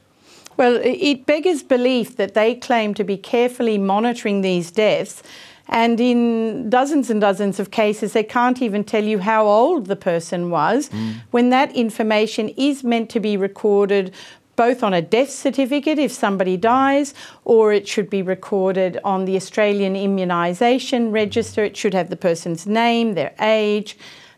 [0.56, 5.22] Well, it beggars belief that they claim to be carefully monitoring these deaths,
[5.68, 9.96] and in dozens and dozens of cases, they can't even tell you how old the
[9.96, 11.16] person was mm.
[11.32, 14.14] when that information is meant to be recorded.
[14.56, 17.14] Both on a death certificate if somebody dies,
[17.44, 21.64] or it should be recorded on the Australian Immunisation Register.
[21.64, 23.96] It should have the person's name, their age,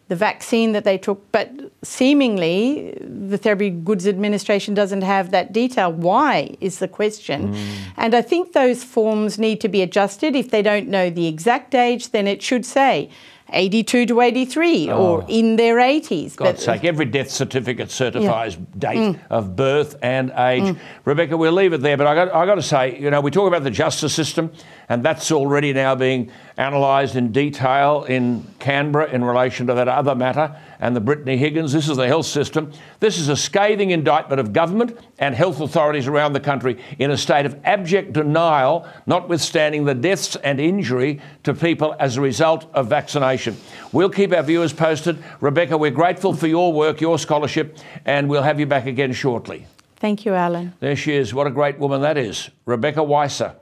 [0.09, 1.51] the vaccine that they took, but
[1.83, 5.93] seemingly the Therapeutic Goods Administration doesn't have that detail.
[5.93, 7.55] Why is the question?
[7.55, 7.73] Hmm.
[7.97, 10.37] And I think those forms need to be adjusted.
[10.37, 13.11] If they don't know the exact age, then it should say
[13.53, 16.37] 82 to 83 or in their 80s.
[16.37, 19.19] God's sake, every death certificate certifies date Mm.
[19.31, 20.77] of birth and age.
[21.05, 23.31] Rebecca, we'll leave it there, but I got, I got to say, you know, we
[23.31, 24.51] talk about the justice system,
[24.89, 30.15] and that's already now being analysed in detail in Canberra in relation to that other
[30.15, 31.73] matter and the Brittany Higgins.
[31.73, 32.73] This is the health system.
[33.01, 37.17] This is a scathing indictment of government and health authorities around the country in a
[37.17, 42.89] state of abject denial, notwithstanding the deaths and injury to people as a result of
[42.89, 43.57] vaccination.
[43.93, 45.23] We'll keep our viewers posted.
[45.41, 49.67] Rebecca, we're grateful for your work, your scholarship, and we'll have you back again shortly.
[49.97, 50.75] Thank you, Alan.
[50.81, 51.33] There she is.
[51.33, 52.51] What a great woman that is.
[52.67, 53.57] Rebecca Weisser.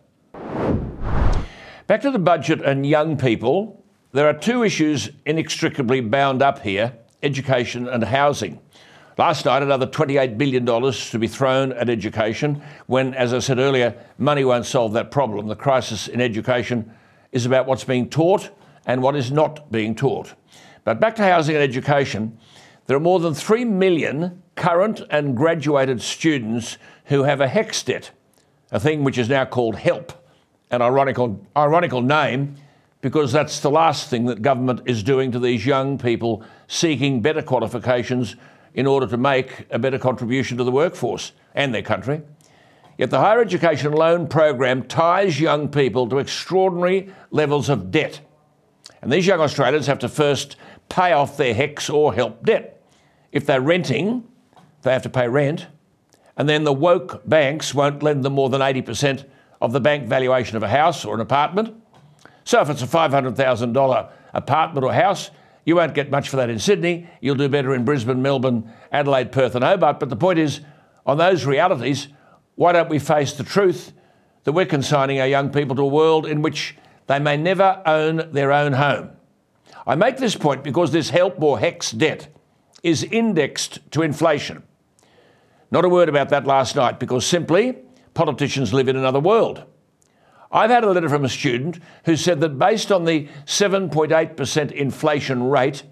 [1.86, 3.84] Back to the budget and young people.
[4.12, 8.58] There are two issues inextricably bound up here education and housing.
[9.18, 13.94] Last night, another $28 billion to be thrown at education when, as I said earlier,
[14.16, 15.46] money won't solve that problem.
[15.46, 16.90] The crisis in education
[17.32, 18.48] is about what's being taught
[18.86, 20.32] and what is not being taught.
[20.84, 22.38] But back to housing and education,
[22.86, 28.10] there are more than 3 million current and graduated students who have a HECS debt,
[28.72, 30.23] a thing which is now called HELP,
[30.74, 32.56] an ironical, ironical name
[33.00, 37.42] because that's the last thing that government is doing to these young people seeking better
[37.42, 38.36] qualifications
[38.72, 42.22] in order to make a better contribution to the workforce and their country.
[42.96, 48.20] Yet the higher education loan program ties young people to extraordinary levels of debt.
[49.02, 50.56] And these young Australians have to first
[50.88, 52.82] pay off their HECS or HELP debt.
[53.32, 54.26] If they're renting,
[54.82, 55.66] they have to pay rent.
[56.36, 59.24] And then the woke banks won't lend them more than 80%
[59.60, 61.74] of the bank valuation of a house or an apartment.
[62.44, 65.30] So if it's a $500,000 apartment or house,
[65.64, 67.08] you won't get much for that in Sydney.
[67.20, 69.98] You'll do better in Brisbane, Melbourne, Adelaide, Perth, and Hobart.
[69.98, 70.60] But the point is,
[71.06, 72.08] on those realities,
[72.54, 73.92] why don't we face the truth
[74.44, 76.76] that we're consigning our young people to a world in which
[77.06, 79.10] they may never own their own home?
[79.86, 82.28] I make this point because this help or HECS debt
[82.82, 84.62] is indexed to inflation.
[85.70, 87.76] Not a word about that last night because simply
[88.14, 89.64] politicians live in another world.
[90.50, 95.42] I've had a letter from a student who said that based on the 7.8% inflation
[95.50, 95.82] rate,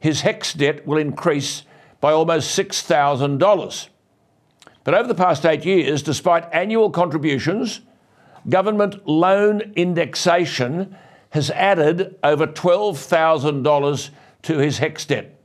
[0.00, 1.62] his HECS debt will increase
[2.00, 3.88] by almost $6,000.
[4.82, 7.82] But over the past eight years, despite annual contributions,
[8.48, 10.96] government loan indexation
[11.30, 14.10] has added over $12,000
[14.42, 15.40] to his HECS debt.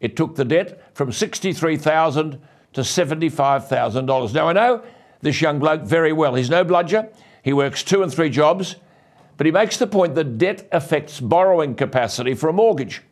[0.00, 2.40] It took the debt from 63,000
[2.74, 4.34] to $75,000.
[4.34, 4.82] Now, I know
[5.26, 6.36] this young bloke very well.
[6.36, 7.08] He's no bludger.
[7.42, 8.76] He works two and three jobs,
[9.36, 13.02] but he makes the point that debt affects borrowing capacity for a mortgage.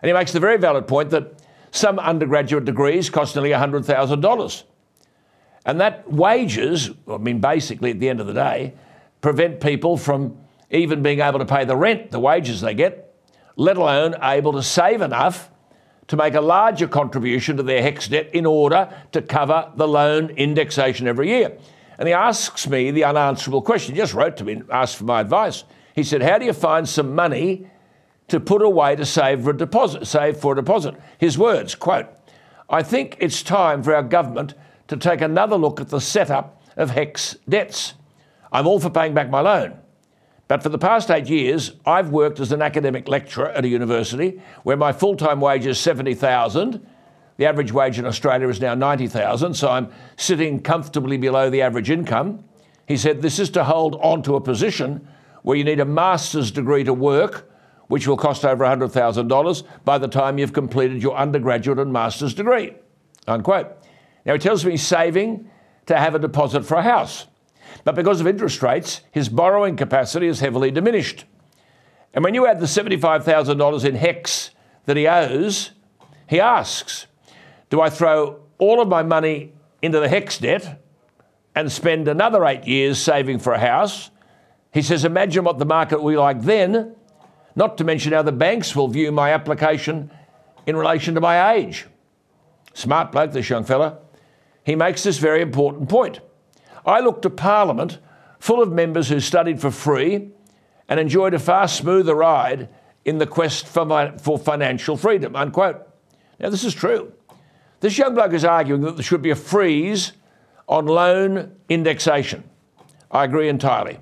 [0.00, 1.42] And he makes the very valid point that
[1.72, 4.62] some undergraduate degrees cost nearly $100,000.
[5.66, 8.74] And that wages, I mean, basically at the end of the day,
[9.20, 10.38] prevent people from
[10.70, 13.14] even being able to pay the rent, the wages they get,
[13.56, 15.50] let alone able to save enough
[16.10, 20.30] to make a larger contribution to their HECS debt in order to cover the loan
[20.30, 21.56] indexation every year.
[21.98, 23.94] And he asks me the unanswerable question.
[23.94, 25.62] He just wrote to me and asked for my advice.
[25.94, 27.70] He said, How do you find some money
[28.26, 30.04] to put away to save for a deposit?
[30.04, 30.96] Save for a deposit.
[31.16, 32.08] His words, quote,
[32.68, 34.54] I think it's time for our government
[34.88, 37.94] to take another look at the setup of HECS debts.
[38.50, 39.78] I'm all for paying back my loan.
[40.50, 44.42] But for the past eight years, I've worked as an academic lecturer at a university
[44.64, 46.84] where my full time wage is 70,000.
[47.36, 51.88] The average wage in Australia is now 90,000, so I'm sitting comfortably below the average
[51.88, 52.42] income.
[52.88, 55.06] He said this is to hold on to a position
[55.42, 57.48] where you need a master's degree to work,
[57.86, 62.74] which will cost over $100,000 by the time you've completed your undergraduate and master's degree.
[63.28, 63.68] Unquote.
[64.26, 65.48] Now he tells me saving
[65.86, 67.28] to have a deposit for a house.
[67.84, 71.24] But because of interest rates, his borrowing capacity is heavily diminished.
[72.12, 74.50] And when you add the $75,000 in HECS
[74.86, 75.72] that he owes,
[76.28, 77.06] he asks,
[77.68, 79.52] Do I throw all of my money
[79.82, 80.82] into the HECS debt
[81.54, 84.10] and spend another eight years saving for a house?
[84.72, 86.94] He says, Imagine what the market will be like then,
[87.54, 90.10] not to mention how the banks will view my application
[90.66, 91.86] in relation to my age.
[92.74, 93.98] Smart bloke, this young fella.
[94.64, 96.20] He makes this very important point.
[96.84, 97.98] I looked to Parliament
[98.38, 100.30] full of members who studied for free
[100.88, 102.68] and enjoyed a far smoother ride
[103.04, 105.36] in the quest for, for financial freedom.
[105.36, 105.86] Unquote.
[106.38, 107.12] Now, this is true.
[107.80, 110.12] This young bloke is arguing that there should be a freeze
[110.68, 112.44] on loan indexation.
[113.10, 113.98] I agree entirely.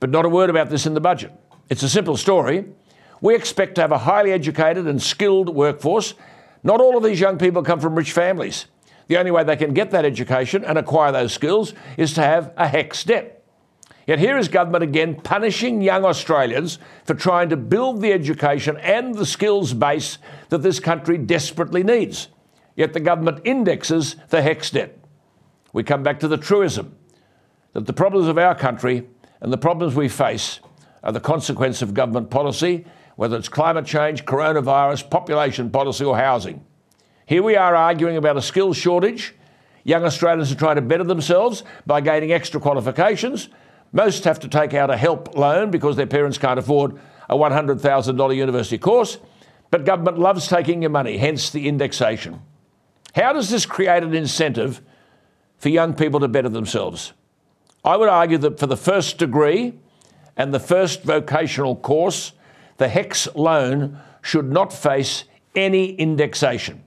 [0.00, 1.32] But not a word about this in the budget.
[1.68, 2.66] It's a simple story.
[3.20, 6.14] We expect to have a highly educated and skilled workforce.
[6.62, 8.66] Not all of these young people come from rich families.
[9.08, 12.52] The only way they can get that education and acquire those skills is to have
[12.56, 13.44] a HECS debt.
[14.06, 19.14] Yet here is government again punishing young Australians for trying to build the education and
[19.14, 22.28] the skills base that this country desperately needs.
[22.74, 24.98] Yet the government indexes the HECS debt.
[25.72, 26.96] We come back to the truism
[27.72, 29.06] that the problems of our country
[29.40, 30.60] and the problems we face
[31.02, 32.86] are the consequence of government policy,
[33.16, 36.64] whether it's climate change, coronavirus, population policy, or housing.
[37.28, 39.34] Here we are arguing about a skills shortage.
[39.84, 43.50] Young Australians are trying to better themselves by gaining extra qualifications.
[43.92, 46.98] Most have to take out a help loan because their parents can't afford
[47.28, 49.18] a $100,000 university course.
[49.70, 52.40] But government loves taking your money, hence the indexation.
[53.14, 54.80] How does this create an incentive
[55.58, 57.12] for young people to better themselves?
[57.84, 59.74] I would argue that for the first degree
[60.34, 62.32] and the first vocational course,
[62.78, 65.24] the HECS loan should not face
[65.54, 66.84] any indexation.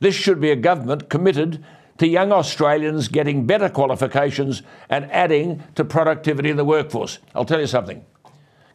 [0.00, 1.64] This should be a government committed
[1.98, 7.18] to young Australians getting better qualifications and adding to productivity in the workforce.
[7.34, 8.04] I'll tell you something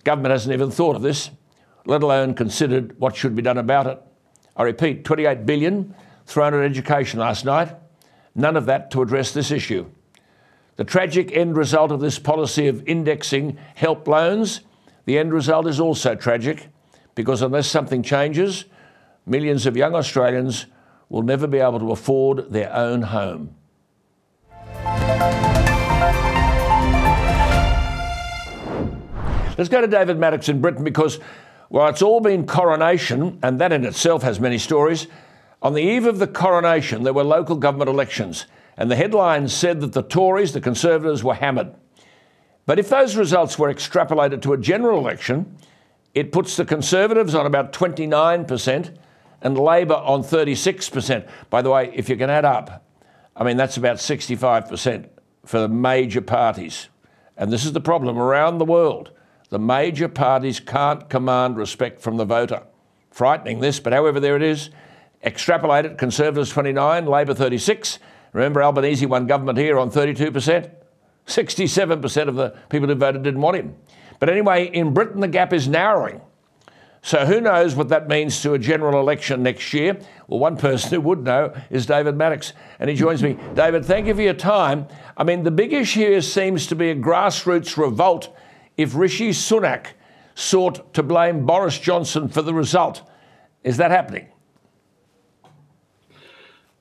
[0.03, 1.29] government hasn't even thought of this,
[1.85, 4.01] let alone considered what should be done about it.
[4.57, 5.95] I repeat, 28 billion
[6.25, 7.75] thrown at education last night,
[8.33, 9.85] none of that to address this issue.
[10.77, 14.61] The tragic end result of this policy of indexing help loans,
[15.05, 16.69] the end result is also tragic
[17.13, 18.65] because unless something changes,
[19.25, 20.65] millions of young Australians
[21.11, 23.53] will never be able to afford their own home.
[29.57, 31.19] Let's go to David Maddox in Britain because,
[31.69, 35.07] well, it's all been coronation, and that in itself has many stories.
[35.61, 38.45] On the eve of the coronation, there were local government elections,
[38.77, 41.75] and the headlines said that the Tories, the Conservatives, were hammered.
[42.65, 45.57] But if those results were extrapolated to a general election,
[46.13, 48.97] it puts the Conservatives on about 29%
[49.41, 51.27] and Labor on 36%.
[51.49, 52.85] By the way, if you can add up,
[53.35, 55.09] I mean, that's about 65%
[55.45, 56.89] for the major parties.
[57.37, 59.11] And this is the problem around the world.
[59.49, 62.63] The major parties can't command respect from the voter.
[63.09, 64.69] Frightening this, but however, there it is.
[65.23, 67.99] Extrapolate it Conservatives 29, Labor 36.
[68.33, 70.71] Remember, Albanese won government here on 32%.
[71.27, 73.75] 67% of the people who voted didn't want him.
[74.19, 76.21] But anyway, in Britain, the gap is narrowing.
[77.03, 79.99] So who knows what that means to a general election next year?
[80.27, 83.37] Well, one person who would know is David Maddox, and he joins me.
[83.55, 84.87] David, thank you for your time.
[85.17, 88.35] I mean, the big issue here seems to be a grassroots revolt
[88.77, 89.87] if Rishi Sunak
[90.35, 93.01] sought to blame Boris Johnson for the result.
[93.63, 94.27] Is that happening?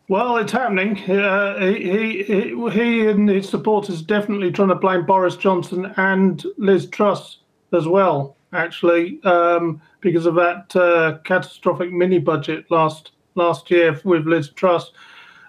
[0.08, 0.98] Well, it's happening.
[1.08, 6.88] Uh, he, he, he and his supporters definitely trying to blame Boris Johnson and Liz
[6.88, 7.38] Truss
[7.72, 14.26] as well, actually, um, because of that uh, catastrophic mini budget last last year with
[14.26, 14.92] Liz Truss.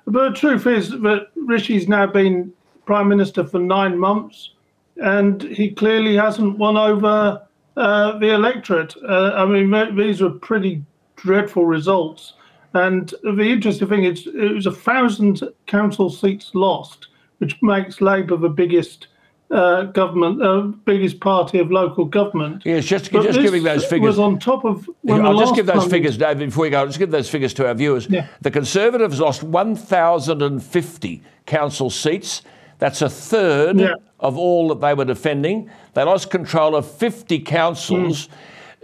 [0.06, 2.54] But the truth is that Rishi's now been
[2.86, 4.52] prime minister for nine months
[4.98, 7.42] and he clearly hasn't won over
[7.78, 8.96] uh, the electorate.
[9.08, 10.84] Uh, I mean, these were pretty
[11.16, 12.34] dreadful results.
[12.74, 17.08] And the interesting thing is, it was a thousand council seats lost,
[17.40, 19.08] which makes Labour the biggest
[19.52, 22.64] uh, government, uh, biggest party of local government.
[22.66, 24.08] Yes, just, just giving those figures.
[24.18, 24.90] was on top of.
[25.10, 26.80] I'll just give those figures, David, before you go.
[26.80, 28.08] I'll just give those figures to our viewers.
[28.10, 28.28] Yeah.
[28.42, 32.42] The Conservatives lost 1,050 council seats.
[32.80, 33.94] That's a third Yeah.
[34.20, 35.70] of all that they were defending.
[35.94, 38.30] They lost control of 50 councils.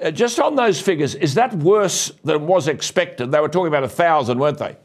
[0.01, 3.31] Uh, just on those figures, is that worse than was expected?
[3.31, 4.75] They were talking about a thousand, weren't they?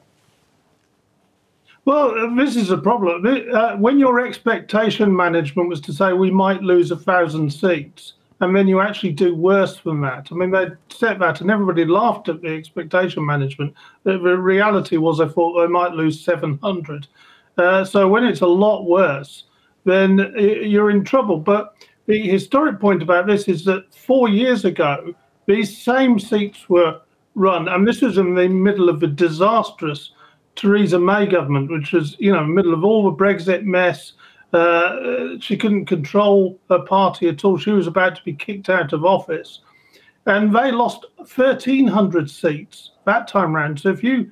[1.85, 3.26] Well, this is a problem.
[3.26, 8.55] Uh, when your expectation management was to say we might lose a thousand seats, and
[8.55, 10.28] then you actually do worse than that.
[10.30, 13.74] I mean, they set that, and everybody laughed at the expectation management.
[14.05, 17.07] The, reality was they thought they might lose 700.
[17.59, 19.45] Uh, so when it's a lot worse,
[19.85, 21.39] then you're in trouble.
[21.39, 21.74] But
[22.07, 25.14] the historic point about this is that four years ago,
[25.47, 27.01] these same seats were
[27.35, 30.12] run, and this was in the middle of a disastrous
[30.57, 34.13] Theresa May government, which was, you know, middle of all the Brexit mess.
[34.53, 37.57] Uh, she couldn't control her party at all.
[37.57, 39.61] She was about to be kicked out of office.
[40.27, 43.81] And they lost 1,300 seats that time round.
[43.81, 44.31] So if you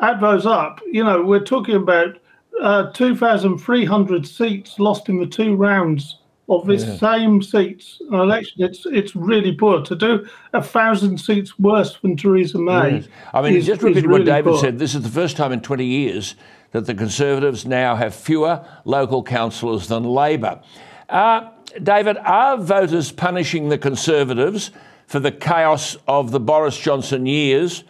[0.00, 2.16] add those up, you know, we're talking about
[2.62, 6.18] uh, 2,300 seats lost in the two rounds
[6.48, 6.96] of the Yeah.
[6.96, 8.62] same seats election.
[8.62, 12.96] It's it's really poor to do a thousand seats worse than Theresa May.
[12.96, 13.08] Yes.
[13.32, 14.58] I mean, is- just is repeating what really David poor.
[14.60, 16.34] said, this is the first time in 20 years
[16.72, 20.60] that the Conservatives now have fewer local councillors than Labor.
[21.08, 21.42] Uh,
[21.82, 24.70] David, are voters punishing the Conservatives
[25.06, 27.84] for the chaos of the Boris Johnson years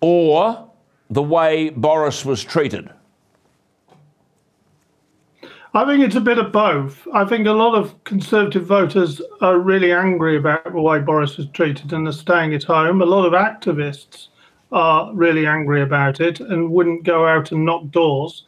[0.00, 0.68] or
[1.08, 2.90] the way Boris was treated?
[5.76, 7.06] I think it's a bit of both.
[7.12, 11.48] I think a lot of Conservative voters are really angry about the way Boris was
[11.48, 13.02] treated and are staying at home.
[13.02, 14.28] A lot of activists
[14.72, 18.46] are really angry about it and wouldn't go out and knock doors.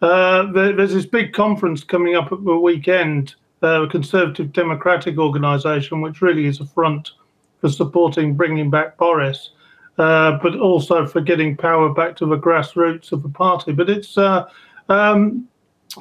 [0.00, 6.00] Uh, there's this big conference coming up at the weekend, uh, a Conservative Democratic organisation,
[6.00, 7.10] which really is a front
[7.60, 9.50] for supporting bringing back Boris,
[9.98, 13.72] uh, but also for getting power back to the grassroots of the party.
[13.72, 14.48] But it's uh,
[14.88, 15.46] um,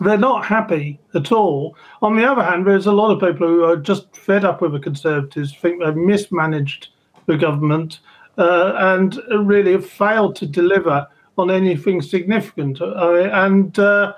[0.01, 1.75] they're not happy at all.
[2.01, 4.73] On the other hand, there's a lot of people who are just fed up with
[4.73, 6.89] the Conservatives, think they've mismanaged
[7.25, 7.99] the government,
[8.37, 12.81] uh, and really have failed to deliver on anything significant.
[12.81, 14.13] Uh, and uh,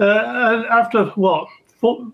[0.00, 1.48] uh, after what,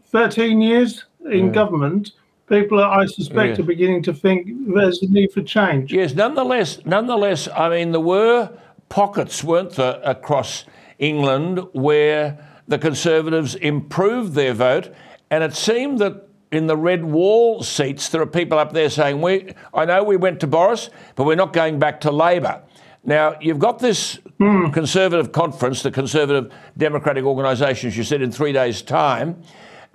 [0.06, 2.12] 13 years in government,
[2.48, 3.64] people, are, I suspect, Yeah.
[3.64, 5.92] are beginning to think there's a need for change.
[5.92, 8.50] Yes, nonetheless, nonetheless, I mean, there were
[8.88, 10.64] pockets, weren't there, across
[10.98, 12.38] England where
[12.70, 14.94] the Conservatives improved their vote,
[15.30, 19.20] and it seemed that in the red wall seats, there are people up there saying,
[19.20, 22.62] "We, I know we went to Boris, but we're not going back to Labor."
[23.04, 24.70] Now you've got this hmm.
[24.70, 29.42] Conservative conference, the Conservative Democratic Organisation, as you said, in three days' time.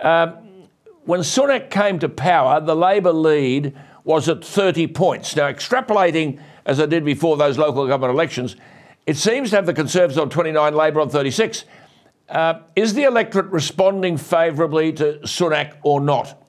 [0.00, 0.36] Um,
[1.04, 5.34] when Sunak came to power, the Labor lead was at 30 points.
[5.34, 8.56] Now, extrapolating as I did before those local government elections,
[9.06, 11.64] it seems to have the Conservatives on 29, Labor on 36.
[12.28, 16.42] Uh, is the electorate responding favourably to Sunak or not?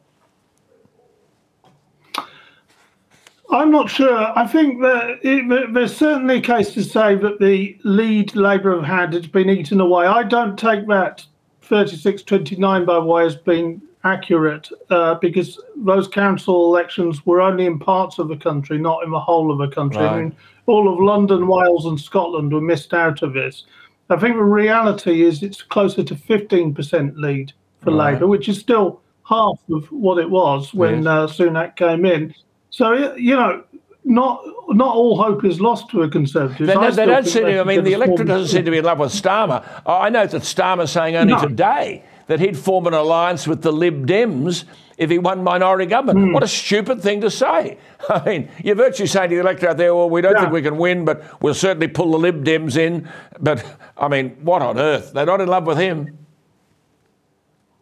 [3.50, 4.38] I'm not sure.
[4.38, 8.84] I think that it, there's certainly a case to say that the lead Labour have
[8.84, 10.06] had has been eaten away.
[10.06, 11.26] I don't take that
[11.62, 17.80] 36 29 by way as being accurate uh, because those council elections were only in
[17.80, 20.02] parts of the country, not in the whole of the country.
[20.02, 20.12] Right.
[20.12, 23.64] I mean, all of London, Wales, and Scotland were missed out of this.
[24.10, 28.14] I think the reality is it's closer to 15% lead for Right.
[28.14, 31.08] Labour, which is still half of what it was when Yes.
[31.08, 32.34] uh, Sunak came in.
[32.70, 33.64] So you know,
[34.06, 36.68] not not all hope is lost to a Conservatives.
[36.68, 37.60] They, I they don't seem to.
[37.60, 39.64] I mean, the electorate doesn't seem to be in love with Starmer.
[39.86, 41.42] I know that Starmer's saying only No.
[41.42, 44.64] today that he'd form an alliance with the Lib Dems
[44.98, 46.28] if he won minority government.
[46.28, 46.34] Hmm.
[46.34, 47.78] What a stupid thing to say.
[48.10, 50.42] I mean, you're virtually saying to the electorate out there, well, we don't Yeah.
[50.42, 53.08] think we can win, but we'll certainly pull the Lib Dems in.
[53.40, 53.64] But,
[53.98, 55.14] I mean, what on earth?
[55.14, 56.18] They're not in love with him.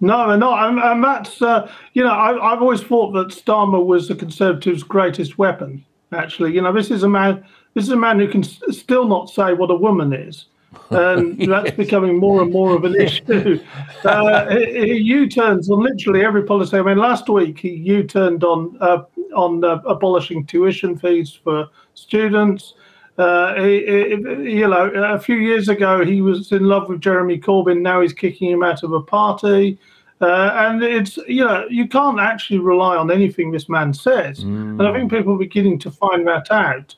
[0.01, 3.83] No, they're not, and, and that's uh, you know I, I've always thought that Starmer
[3.83, 5.85] was the Conservatives' greatest weapon.
[6.11, 7.45] Actually, you know, this is a man.
[7.75, 10.45] This is a man who can still not say what a woman is,
[10.91, 13.59] and that's becoming more and more of an issue.
[14.03, 16.77] Uh, he, he U-turns on literally every policy.
[16.77, 19.03] I mean, last week he U-turned on uh,
[19.35, 22.73] on uh, abolishing tuition fees for students.
[23.17, 27.39] Uh, he, he- you know, a few years ago he was in love with Jeremy
[27.39, 27.81] Corbyn.
[27.81, 29.79] Now he's kicking him out of a party.
[30.21, 34.43] Uh, and it's you know you can't actually rely on anything this man says,
[34.79, 36.95] and I think people are beginning to find that out.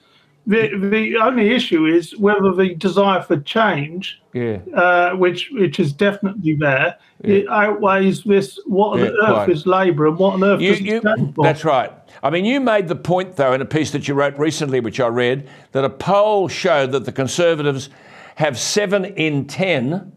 [0.48, 4.60] The the only issue is whether the desire for change, Yeah.
[4.74, 8.58] uh, which which is definitely there, it outweighs this.
[8.66, 9.50] What on Yeah, earth quite.
[9.50, 11.43] is Labour, and what on earth You, does you, stand for?
[11.43, 11.91] that's right.
[12.24, 15.02] I mean, you made the point, though, in a piece that you wrote recently, which
[15.02, 17.89] I read, that a poll showed that the Conservatives
[18.36, 20.14] have seven in 10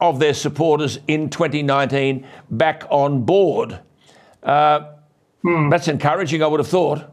[0.00, 3.78] of their supporters in 2019 back on board.
[4.42, 4.80] Uh,
[5.42, 5.68] Hmm.
[5.70, 7.04] That's encouraging, I would have thought.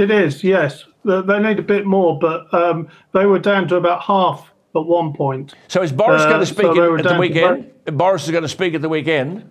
[0.00, 0.84] It is, yes.
[1.04, 5.12] They need a bit more, but um, they were down to about half at one
[5.12, 5.54] point.
[5.68, 7.70] So is Boris Uh, going to speak in- were at the down to weekend?
[7.92, 9.50] Boris is going to speak at the weekend.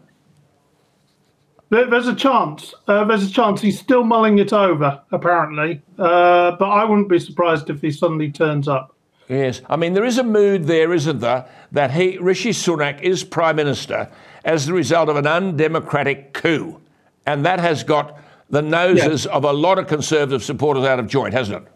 [1.70, 2.74] There, there's a chance.
[2.88, 5.84] Uh, there's a chance he's still mulling it over, apparently.
[6.00, 8.96] Uh, but I wouldn't be surprised if he suddenly turns up.
[9.28, 13.24] Yes, I mean there is a mood there, isn't there, that he Rishi Sunak is
[13.24, 14.10] prime minister
[14.44, 16.82] as the result of an undemocratic coup,
[17.28, 18.18] and that has got
[18.50, 21.72] the noses of a lot of conservative supporters out of joint, hasn't it?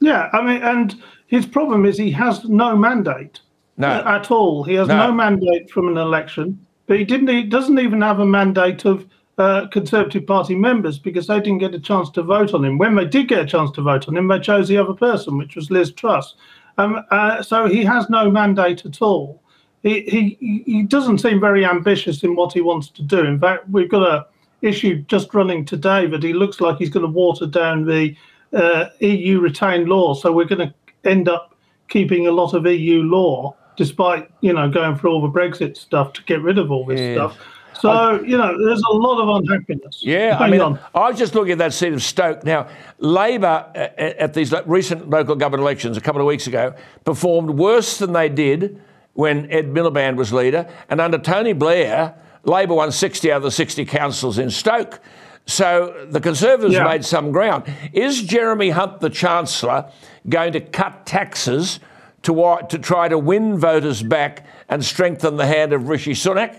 [0.00, 0.94] Yeah, I mean, and
[1.26, 3.40] his problem is he has no mandate
[3.76, 3.88] No.
[3.88, 4.64] at all.
[4.64, 5.08] He has No.
[5.08, 5.12] no.
[5.12, 7.28] mandate from an election, but he didn't.
[7.28, 9.06] He doesn't even have a mandate of
[9.38, 12.76] uh, Conservative Party members because they didn't get a chance to vote on him.
[12.76, 15.36] When they did get a chance to vote on him, they chose the other person,
[15.38, 16.34] which was Liz Truss.
[16.76, 19.40] Um, uh, so he has no mandate at all.
[19.84, 20.00] He,
[20.40, 23.20] he he doesn't seem very ambitious in what he wants to do.
[23.24, 24.26] In fact, we've got a
[24.62, 28.14] issue just running today that he looks like he's going to water down the
[28.52, 30.14] uh, EU retained law.
[30.14, 30.74] So we're going to
[31.08, 31.54] end up
[31.88, 36.12] keeping a lot of EU law, despite you know going through all the Brexit stuff
[36.14, 37.16] to get rid of all this Yes.
[37.16, 37.38] stuff.
[37.80, 40.02] So you know, there's a lot of unhappiness.
[40.02, 40.80] Yeah, I mean, on.
[40.94, 42.42] I was just looking at that seat of Stoke.
[42.42, 47.50] Now, Labor uh, at these recent local government elections a couple of weeks ago performed
[47.50, 48.80] worse than they did
[49.14, 52.14] when Ed Miliband was leader, and under Tony Blair,
[52.48, 55.00] Labor won 60 out of the 60 councils in Stoke.
[55.46, 56.84] So the Conservatives Yeah.
[56.84, 57.64] made some ground.
[57.92, 59.86] Is Jeremy Hunt, the Chancellor,
[60.28, 61.80] going to cut taxes
[62.22, 66.54] to, to try to win voters back and strengthen the hand of Rishi Sunak?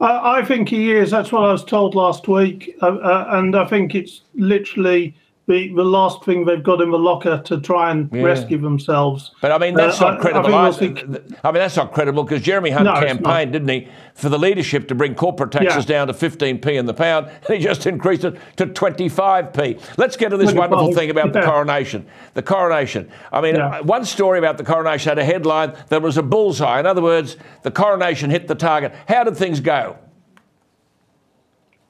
[0.00, 1.10] I, I think he is.
[1.10, 5.16] That's what I was told last week, uh, uh, and I think it's literally
[5.46, 8.22] the, the last thing they've got in the locker to try and Yeah.
[8.22, 9.30] rescue themselves.
[9.42, 10.72] But I mean, that's Uh, not I- I credible.
[10.72, 13.88] think we'll see- I mean, that's not credible because Jeremy Hunt No, campaigned, didn't he,
[14.14, 15.98] for the leadership to bring corporate taxes Yeah.
[15.98, 19.78] down to 15p in the pound, and he just increased it to 25p.
[19.98, 22.06] Let's get to this 25, wonderful thing about the coronation.
[22.32, 23.08] The coronation.
[23.32, 23.66] I mean, Yeah.
[23.80, 26.80] uh, one story about the coronation had a headline that was a bullseye.
[26.80, 28.92] In other words, the coronation hit the target.
[29.08, 29.96] How did things go?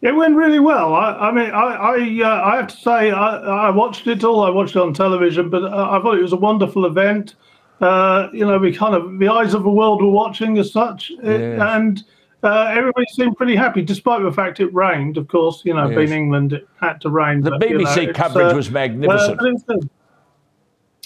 [0.05, 0.93] It went really well.
[0.95, 3.37] I, I mean, I I, uh, I have to say, I,
[3.69, 4.43] I watched it all.
[4.43, 7.37] I watched it on television, but uh, I thought it was a wonderful event.
[7.81, 11.11] Uh, you know, we kind of the eyes of the world were watching as such,
[11.23, 11.61] It- Yes.
[11.61, 12.05] and
[12.43, 15.17] uh, everybody seemed pretty happy, despite the fact it rained.
[15.17, 15.97] Of course, you know, Yes.
[15.97, 17.41] being England, it had to rain.
[17.41, 19.41] The but, you know, BBC coverage uh, was magnificent.
[19.41, 19.77] uh, uh,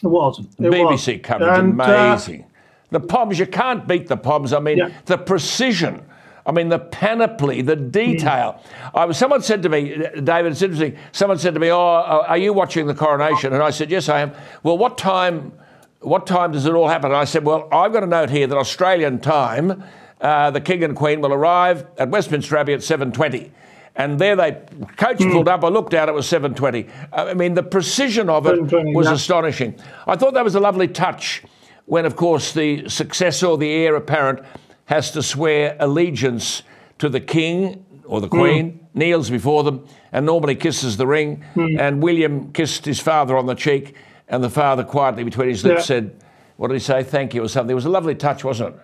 [0.03, 0.40] it was.
[0.40, 1.20] It BBC was.
[1.22, 2.44] coverage, And, uh, amazing.
[2.90, 4.53] the POMs, you can't beat the POMs.
[4.53, 4.90] I mean, Yeah.
[5.07, 6.03] the precision.
[6.49, 8.61] I mean, the panoply, the detail.
[8.94, 10.96] I was, someone said to me, David, it's interesting.
[11.12, 14.20] Someone said to me, "Oh, are you watching the coronation?" And I said, "Yes, I
[14.20, 14.32] am."
[14.62, 15.53] Well, what time
[16.01, 17.11] what time does it all happen?
[17.11, 19.82] And I said, well, I've got a note here that Australian time,
[20.20, 23.51] uh, the King and Queen will arrive at Westminster Abbey at 7.20.
[23.96, 24.53] And there they,
[24.96, 25.32] coach Hmm.
[25.32, 26.88] pulled up, I looked out, it was 7.20.
[27.12, 28.61] Uh, I mean, the precision of it
[28.94, 29.14] was yeah.
[29.14, 29.74] astonishing.
[30.07, 31.42] I thought that was a lovely touch
[31.86, 34.40] when, of course, the successor the heir apparent
[34.89, 36.62] has to swear allegiance
[36.99, 38.39] to the King or the hmm.
[38.39, 41.45] Queen, kneels before them, and normally kisses the ring.
[41.53, 41.78] Hmm.
[41.78, 43.95] And William kissed his father on the cheek,
[44.28, 45.84] and the father quietly between his lips Yeah.
[45.84, 46.22] said,
[46.57, 47.03] What did he say?
[47.03, 47.70] Thank you, or something.
[47.70, 48.80] It was a lovely touch, wasn't it?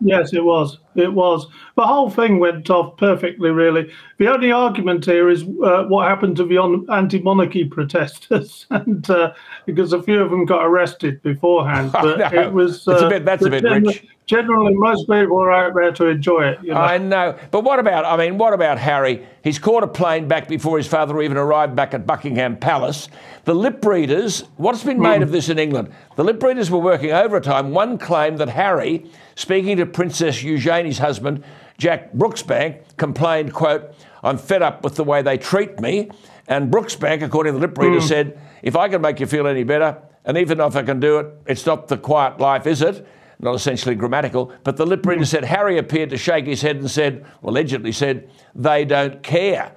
[0.00, 0.78] Yes, it was.
[0.94, 1.46] It was.
[1.76, 3.90] The whole thing went off perfectly, really.
[4.18, 6.58] The only argument here is uh, what happened to the
[6.90, 9.32] anti-monarchy protesters, and uh,
[9.66, 11.92] because a few of them got arrested beforehand.
[12.02, 12.78] But it was.
[12.78, 14.06] It's a uh, bit- that's a bit gen- rich.
[14.26, 16.58] Generally, most people are out there to enjoy it.
[16.62, 16.80] You know?
[16.80, 17.36] I know.
[17.50, 19.26] But what about, I mean, what about Harry?
[19.42, 23.08] He's caught a plane back before his father even arrived back at Buckingham Palace.
[23.44, 25.92] The lip readers, what's been made of this in England?
[26.16, 27.72] The lip readers were working overtime.
[27.72, 30.42] One claimed that Harry, speaking to Princess
[30.82, 31.44] Eugenie's husband,
[31.78, 36.10] Jack Brooksbank, complained, quote, I'm fed up with the way they treat me.
[36.48, 38.06] And Brooksbank, according to the lip reader, hmm.
[38.06, 41.18] said, if I can make you feel any better, and even if I can do
[41.18, 43.06] it, it's not the quiet life, is it?
[43.44, 45.24] not essentially grammatical, but the lip reader hmm.
[45.24, 49.74] said Harry appeared to shake his head and said, well, allegedly said, they don't care.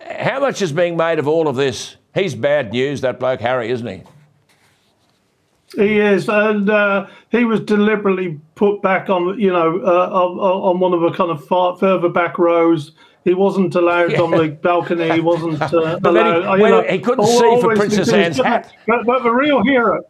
[0.00, 1.96] How much is being made of all of this?
[2.12, 4.02] He's bad news, that bloke Harry, isn't he?
[5.76, 10.80] He is, and uh, he was deliberately put back on, you know, uh, on, on
[10.80, 12.92] one of the kind of far, further back rows.
[13.24, 15.10] He wasn't allowed on the balcony.
[15.12, 16.54] He wasn't uh, then he- allowed.
[16.56, 18.72] you know, he couldn't see for Princess Anne's hat.
[18.86, 20.02] But, but the real hero,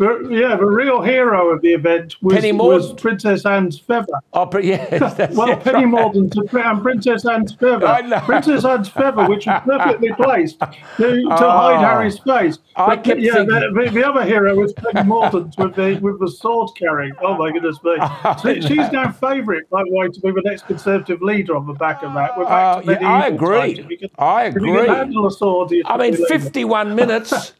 [0.00, 4.06] the, yeah, the real hero of the event was, was Princess Anne's feather.
[4.32, 6.12] Oh, but yes, that's Well, Penny right.
[6.14, 7.86] Mordaunt to, and Princess Anne's feather.
[7.86, 8.20] I know.
[8.20, 11.50] Princess Anne's feather, which was perfectly placed to, to Oh.
[11.50, 12.58] hide Harry's face.
[12.76, 16.18] I But, yeah, thinking- the, the, the other hero was Penny Mordaunt with the with
[16.20, 17.12] the sword carrying.
[17.22, 17.96] Oh my goodness me!
[18.42, 21.74] So she's now favourite, by the way, to be the next Conservative leader on the
[21.74, 22.38] back of that.
[22.38, 23.74] We're back Uh, to yeah, I agree.
[23.74, 23.78] times.
[23.80, 24.72] If you can- I agree.
[24.86, 26.16] can handle a sword, I mean.
[26.26, 27.52] 51 minutes,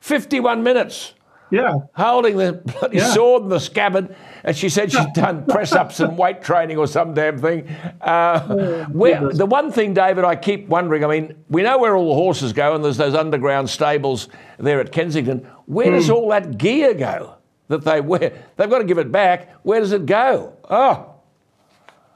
[0.00, 1.14] 51 minutes.
[1.50, 1.74] Yeah.
[1.94, 3.04] holding the bloody Yeah.
[3.12, 6.86] sword in the scabbard, and she said she'd done press ups and weight training or
[6.86, 7.68] some damn thing.
[8.00, 12.08] Uh, where, the one thing, David, I keep wondering I mean, we know where all
[12.08, 14.28] the horses go, and there's those underground stables
[14.58, 15.46] there at Kensington.
[15.66, 17.34] Where does all that gear go
[17.68, 18.32] that they wear?
[18.56, 19.50] They've got to give it back.
[19.62, 20.54] Where does it go?
[20.68, 21.10] Oh,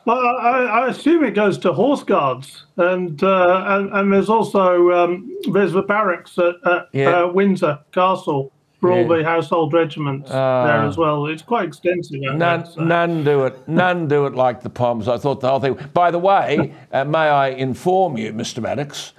[0.05, 4.91] Well, I, I assume it goes to horse guards, and uh, and, and there's also
[4.91, 7.11] um, there's the barracks at, at Yeah.
[7.25, 10.39] uh, Windsor Castle for all the household regiments there
[10.87, 11.27] as well.
[11.27, 12.21] It's quite extensive.
[12.21, 13.67] None, so- none do it.
[13.69, 15.09] None do it like the Poms.
[15.09, 15.79] I thought the whole thing.
[15.93, 18.63] By the way, uh, may I inform you, Mr.
[18.63, 19.13] Maddox,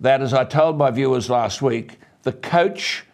[0.00, 3.04] that as I told my viewers last week, the coach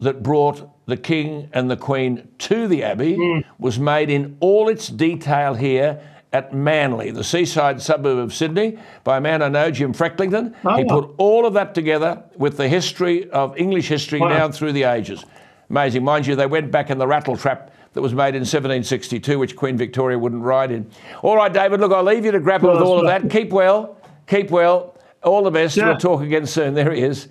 [0.00, 4.88] that brought the King and the Queen to the Abbey was made in all its
[4.88, 6.00] detail here
[6.32, 10.54] at Manly, the seaside suburb of Sydney, by a man I know, Jim Frecklington.
[10.64, 11.00] Oh, he Oh.
[11.00, 14.28] put all of that together with the history of English history Wow.
[14.28, 15.24] down through the ages.
[15.70, 16.04] Amazing.
[16.04, 19.56] Mind you, they went back in the rattle trap that was made in 1762, which
[19.56, 20.86] Queen Victoria wouldn't ride in.
[21.22, 23.30] All right, David, look, I'll leave you to grapple with Well, all of that.
[23.30, 23.96] Keep well.
[24.26, 24.94] Keep well.
[25.24, 25.76] All the best.
[25.76, 25.88] Yeah.
[25.88, 26.74] We'll talk again soon.
[26.78, 27.28] There he is.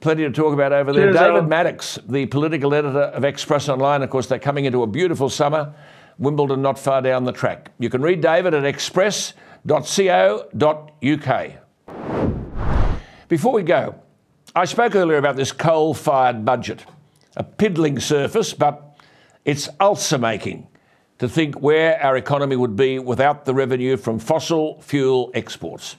[0.00, 1.04] Plenty to talk about over there.
[1.06, 1.48] Cheers, David Alan.
[1.48, 4.02] Maddox, the political editor of Express Online.
[4.02, 5.72] Of course, they're coming into a beautiful summer.
[6.22, 7.72] Wimbledon not far down the track.
[7.80, 9.34] You can read David at express.co.uk.
[13.28, 13.96] Before we go,
[14.54, 16.86] I spoke earlier about this coal fired budget.
[17.36, 18.96] A piddling surface, but
[19.44, 20.68] it's ulcer making
[21.18, 25.96] to think where our economy would be without the revenue from fossil fuel exports.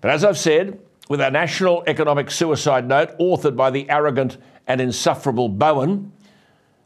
[0.00, 4.80] But as I've said, with our national economic suicide note, authored by the arrogant and
[4.80, 6.10] insufferable Bowen,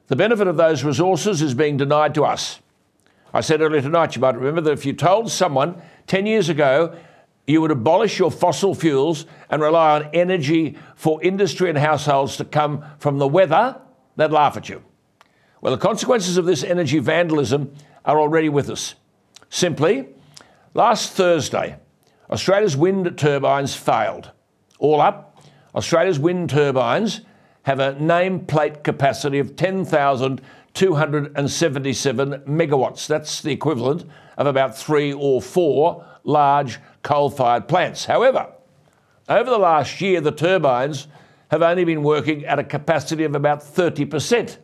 [0.08, 2.60] the benefit of those resources is being denied to us.
[3.34, 6.96] I said earlier tonight, you might remember that if you told someone 10 years ago
[7.46, 12.44] you would abolish your fossil fuels and rely on energy for industry and households to
[12.44, 13.80] come from the weather,
[14.16, 14.82] they'd laugh at you.
[15.60, 17.72] Well, the consequences of this energy vandalism
[18.04, 18.94] are already with us.
[19.48, 20.08] Simply,
[20.74, 21.76] last Thursday,
[22.30, 24.30] Australia's wind turbines failed.
[24.78, 25.38] All up,
[25.74, 27.20] Australia's wind turbines
[27.62, 29.56] have a nameplate capacity of
[30.76, 33.06] 10,277 megawatts.
[33.06, 34.04] That's the equivalent
[34.36, 38.04] of about three or four large coal fired plants.
[38.04, 38.52] However,
[39.28, 41.08] over the last year, the turbines
[41.50, 44.58] have only been working at a capacity of about 30%.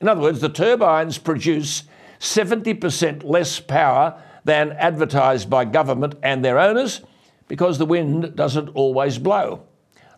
[0.00, 1.84] In other words, the turbines produce
[2.18, 7.02] 70% less power than advertised by government and their owners
[7.46, 9.64] because the wind doesn't always blow.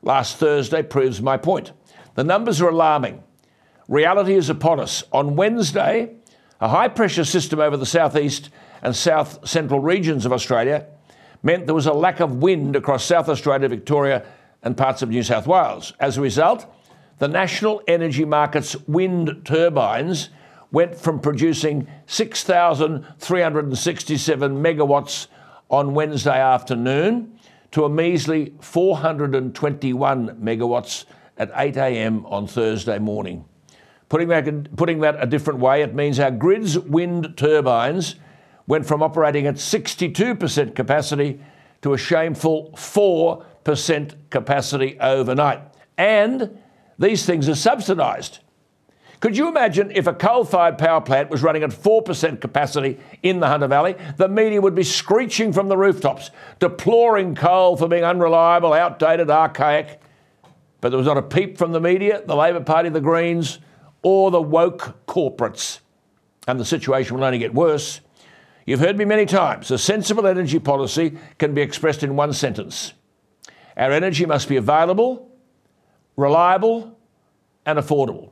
[0.01, 1.73] Last Thursday proves my point.
[2.15, 3.23] The numbers are alarming.
[3.89, 5.05] Reality is upon us.
[5.13, 6.17] On Wednesday,
[6.61, 8.51] a high pressure system over the southeast
[8.83, 10.87] and south central regions of Australia
[11.43, 14.25] meant there was a lack of wind across South Australia, Victoria,
[14.63, 15.93] and parts of New South Wales.
[16.01, 16.67] As a result,
[17.19, 20.31] the national energy market's wind turbines
[20.73, 25.27] went from producing 6,367 megawatts
[25.71, 27.39] on Wednesday afternoon
[27.71, 31.05] to a measly 421 megawatts
[31.37, 32.27] at 8 a.m.
[32.27, 33.45] on Thursday morning.
[34.15, 38.15] Putting that, putting that a different way, it means our grid's wind turbines
[38.69, 41.41] went from operating at 62% capacity
[41.83, 45.63] to a shameful 4% capacity overnight.
[45.99, 46.61] And
[46.97, 48.39] these things are subsidised.
[49.19, 53.41] Could you imagine if a coal fired power plant was running at 4% capacity in
[53.41, 53.97] the Hunter Valley?
[54.17, 60.01] The media would be screeching from the rooftops, deploring coal for being unreliable, outdated, archaic.
[60.81, 63.59] But there was not a peep from the media, the Labor Party, the Greens,
[64.05, 65.81] or the woke corporates.
[66.47, 68.01] And the situation will only get worse.
[68.67, 69.71] You've heard me many times.
[69.71, 72.93] A sensible energy policy can be expressed in one sentence
[73.77, 75.29] Our energy must be available,
[76.17, 76.97] reliable,
[77.67, 78.31] and affordable.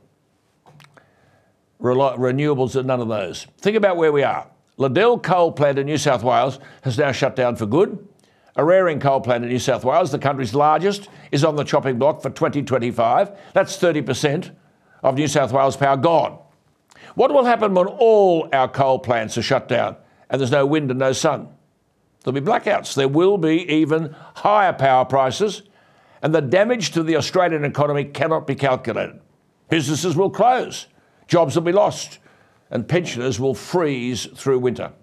[1.81, 3.47] renewables are none of those.
[3.57, 4.47] Think about where we are.
[4.77, 8.07] Liddell coal plant in New South Wales has now shut down for good.
[8.55, 11.97] A Eraring coal plant in New South Wales, the country's largest, is on the chopping
[11.97, 13.31] block for 2025.
[13.53, 14.51] That's 30%
[15.03, 16.39] of New South Wales power gone.
[17.15, 19.97] What will happen when all our coal plants are shut down
[20.29, 21.49] and there's no wind and no sun?
[22.23, 22.95] There'll be blackouts.
[22.95, 25.63] There will be even higher power prices,
[26.21, 29.19] and the damage to the Australian economy cannot be calculated.
[29.69, 30.87] Businesses will close,
[31.27, 32.19] jobs will be lost,
[32.71, 34.93] and pensioners will freeze through winter.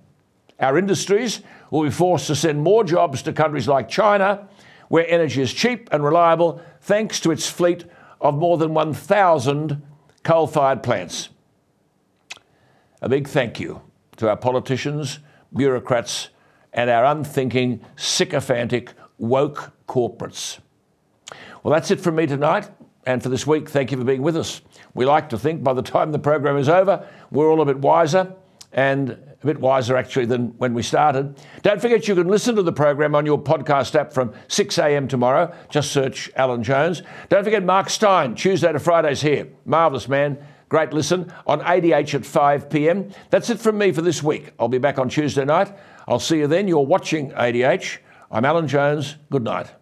[0.59, 4.49] Our industries will be forced to send more jobs to countries like China,
[4.89, 7.85] where energy is cheap and reliable thanks to its fleet
[8.21, 9.83] of more than 1,000
[10.23, 11.31] coal fired plants.
[13.03, 13.81] A big thank you
[14.19, 15.21] to our politicians,
[15.55, 16.29] bureaucrats,
[16.73, 20.59] and our unthinking, sycophantic, woke corporates.
[21.63, 22.69] Well, that's it from me tonight.
[23.07, 24.61] And for this week, thank you for being with us.
[24.93, 27.79] We like to think by the time the program is over, we're all a bit
[27.79, 28.35] wiser
[28.73, 31.39] and a bit wiser actually than when we started.
[31.63, 35.09] Don't forget you can listen to the program on your podcast app from 6 a.m.
[35.09, 35.55] tomorrow.
[35.71, 37.03] Just search Alan Jones.
[37.29, 39.49] Don't forget Mark Steyn, Tuesday to Fridays here.
[39.65, 40.39] Marvellous man.
[40.69, 43.11] Great listen on ADH at 5 p.m.
[43.31, 44.53] That's it from me for this week.
[44.59, 45.77] I'll be back on Tuesday night.
[46.07, 46.69] I'll see you then.
[46.69, 47.99] You're watching ADH.
[48.31, 49.17] I'm Alan Jones.
[49.31, 49.80] Good night.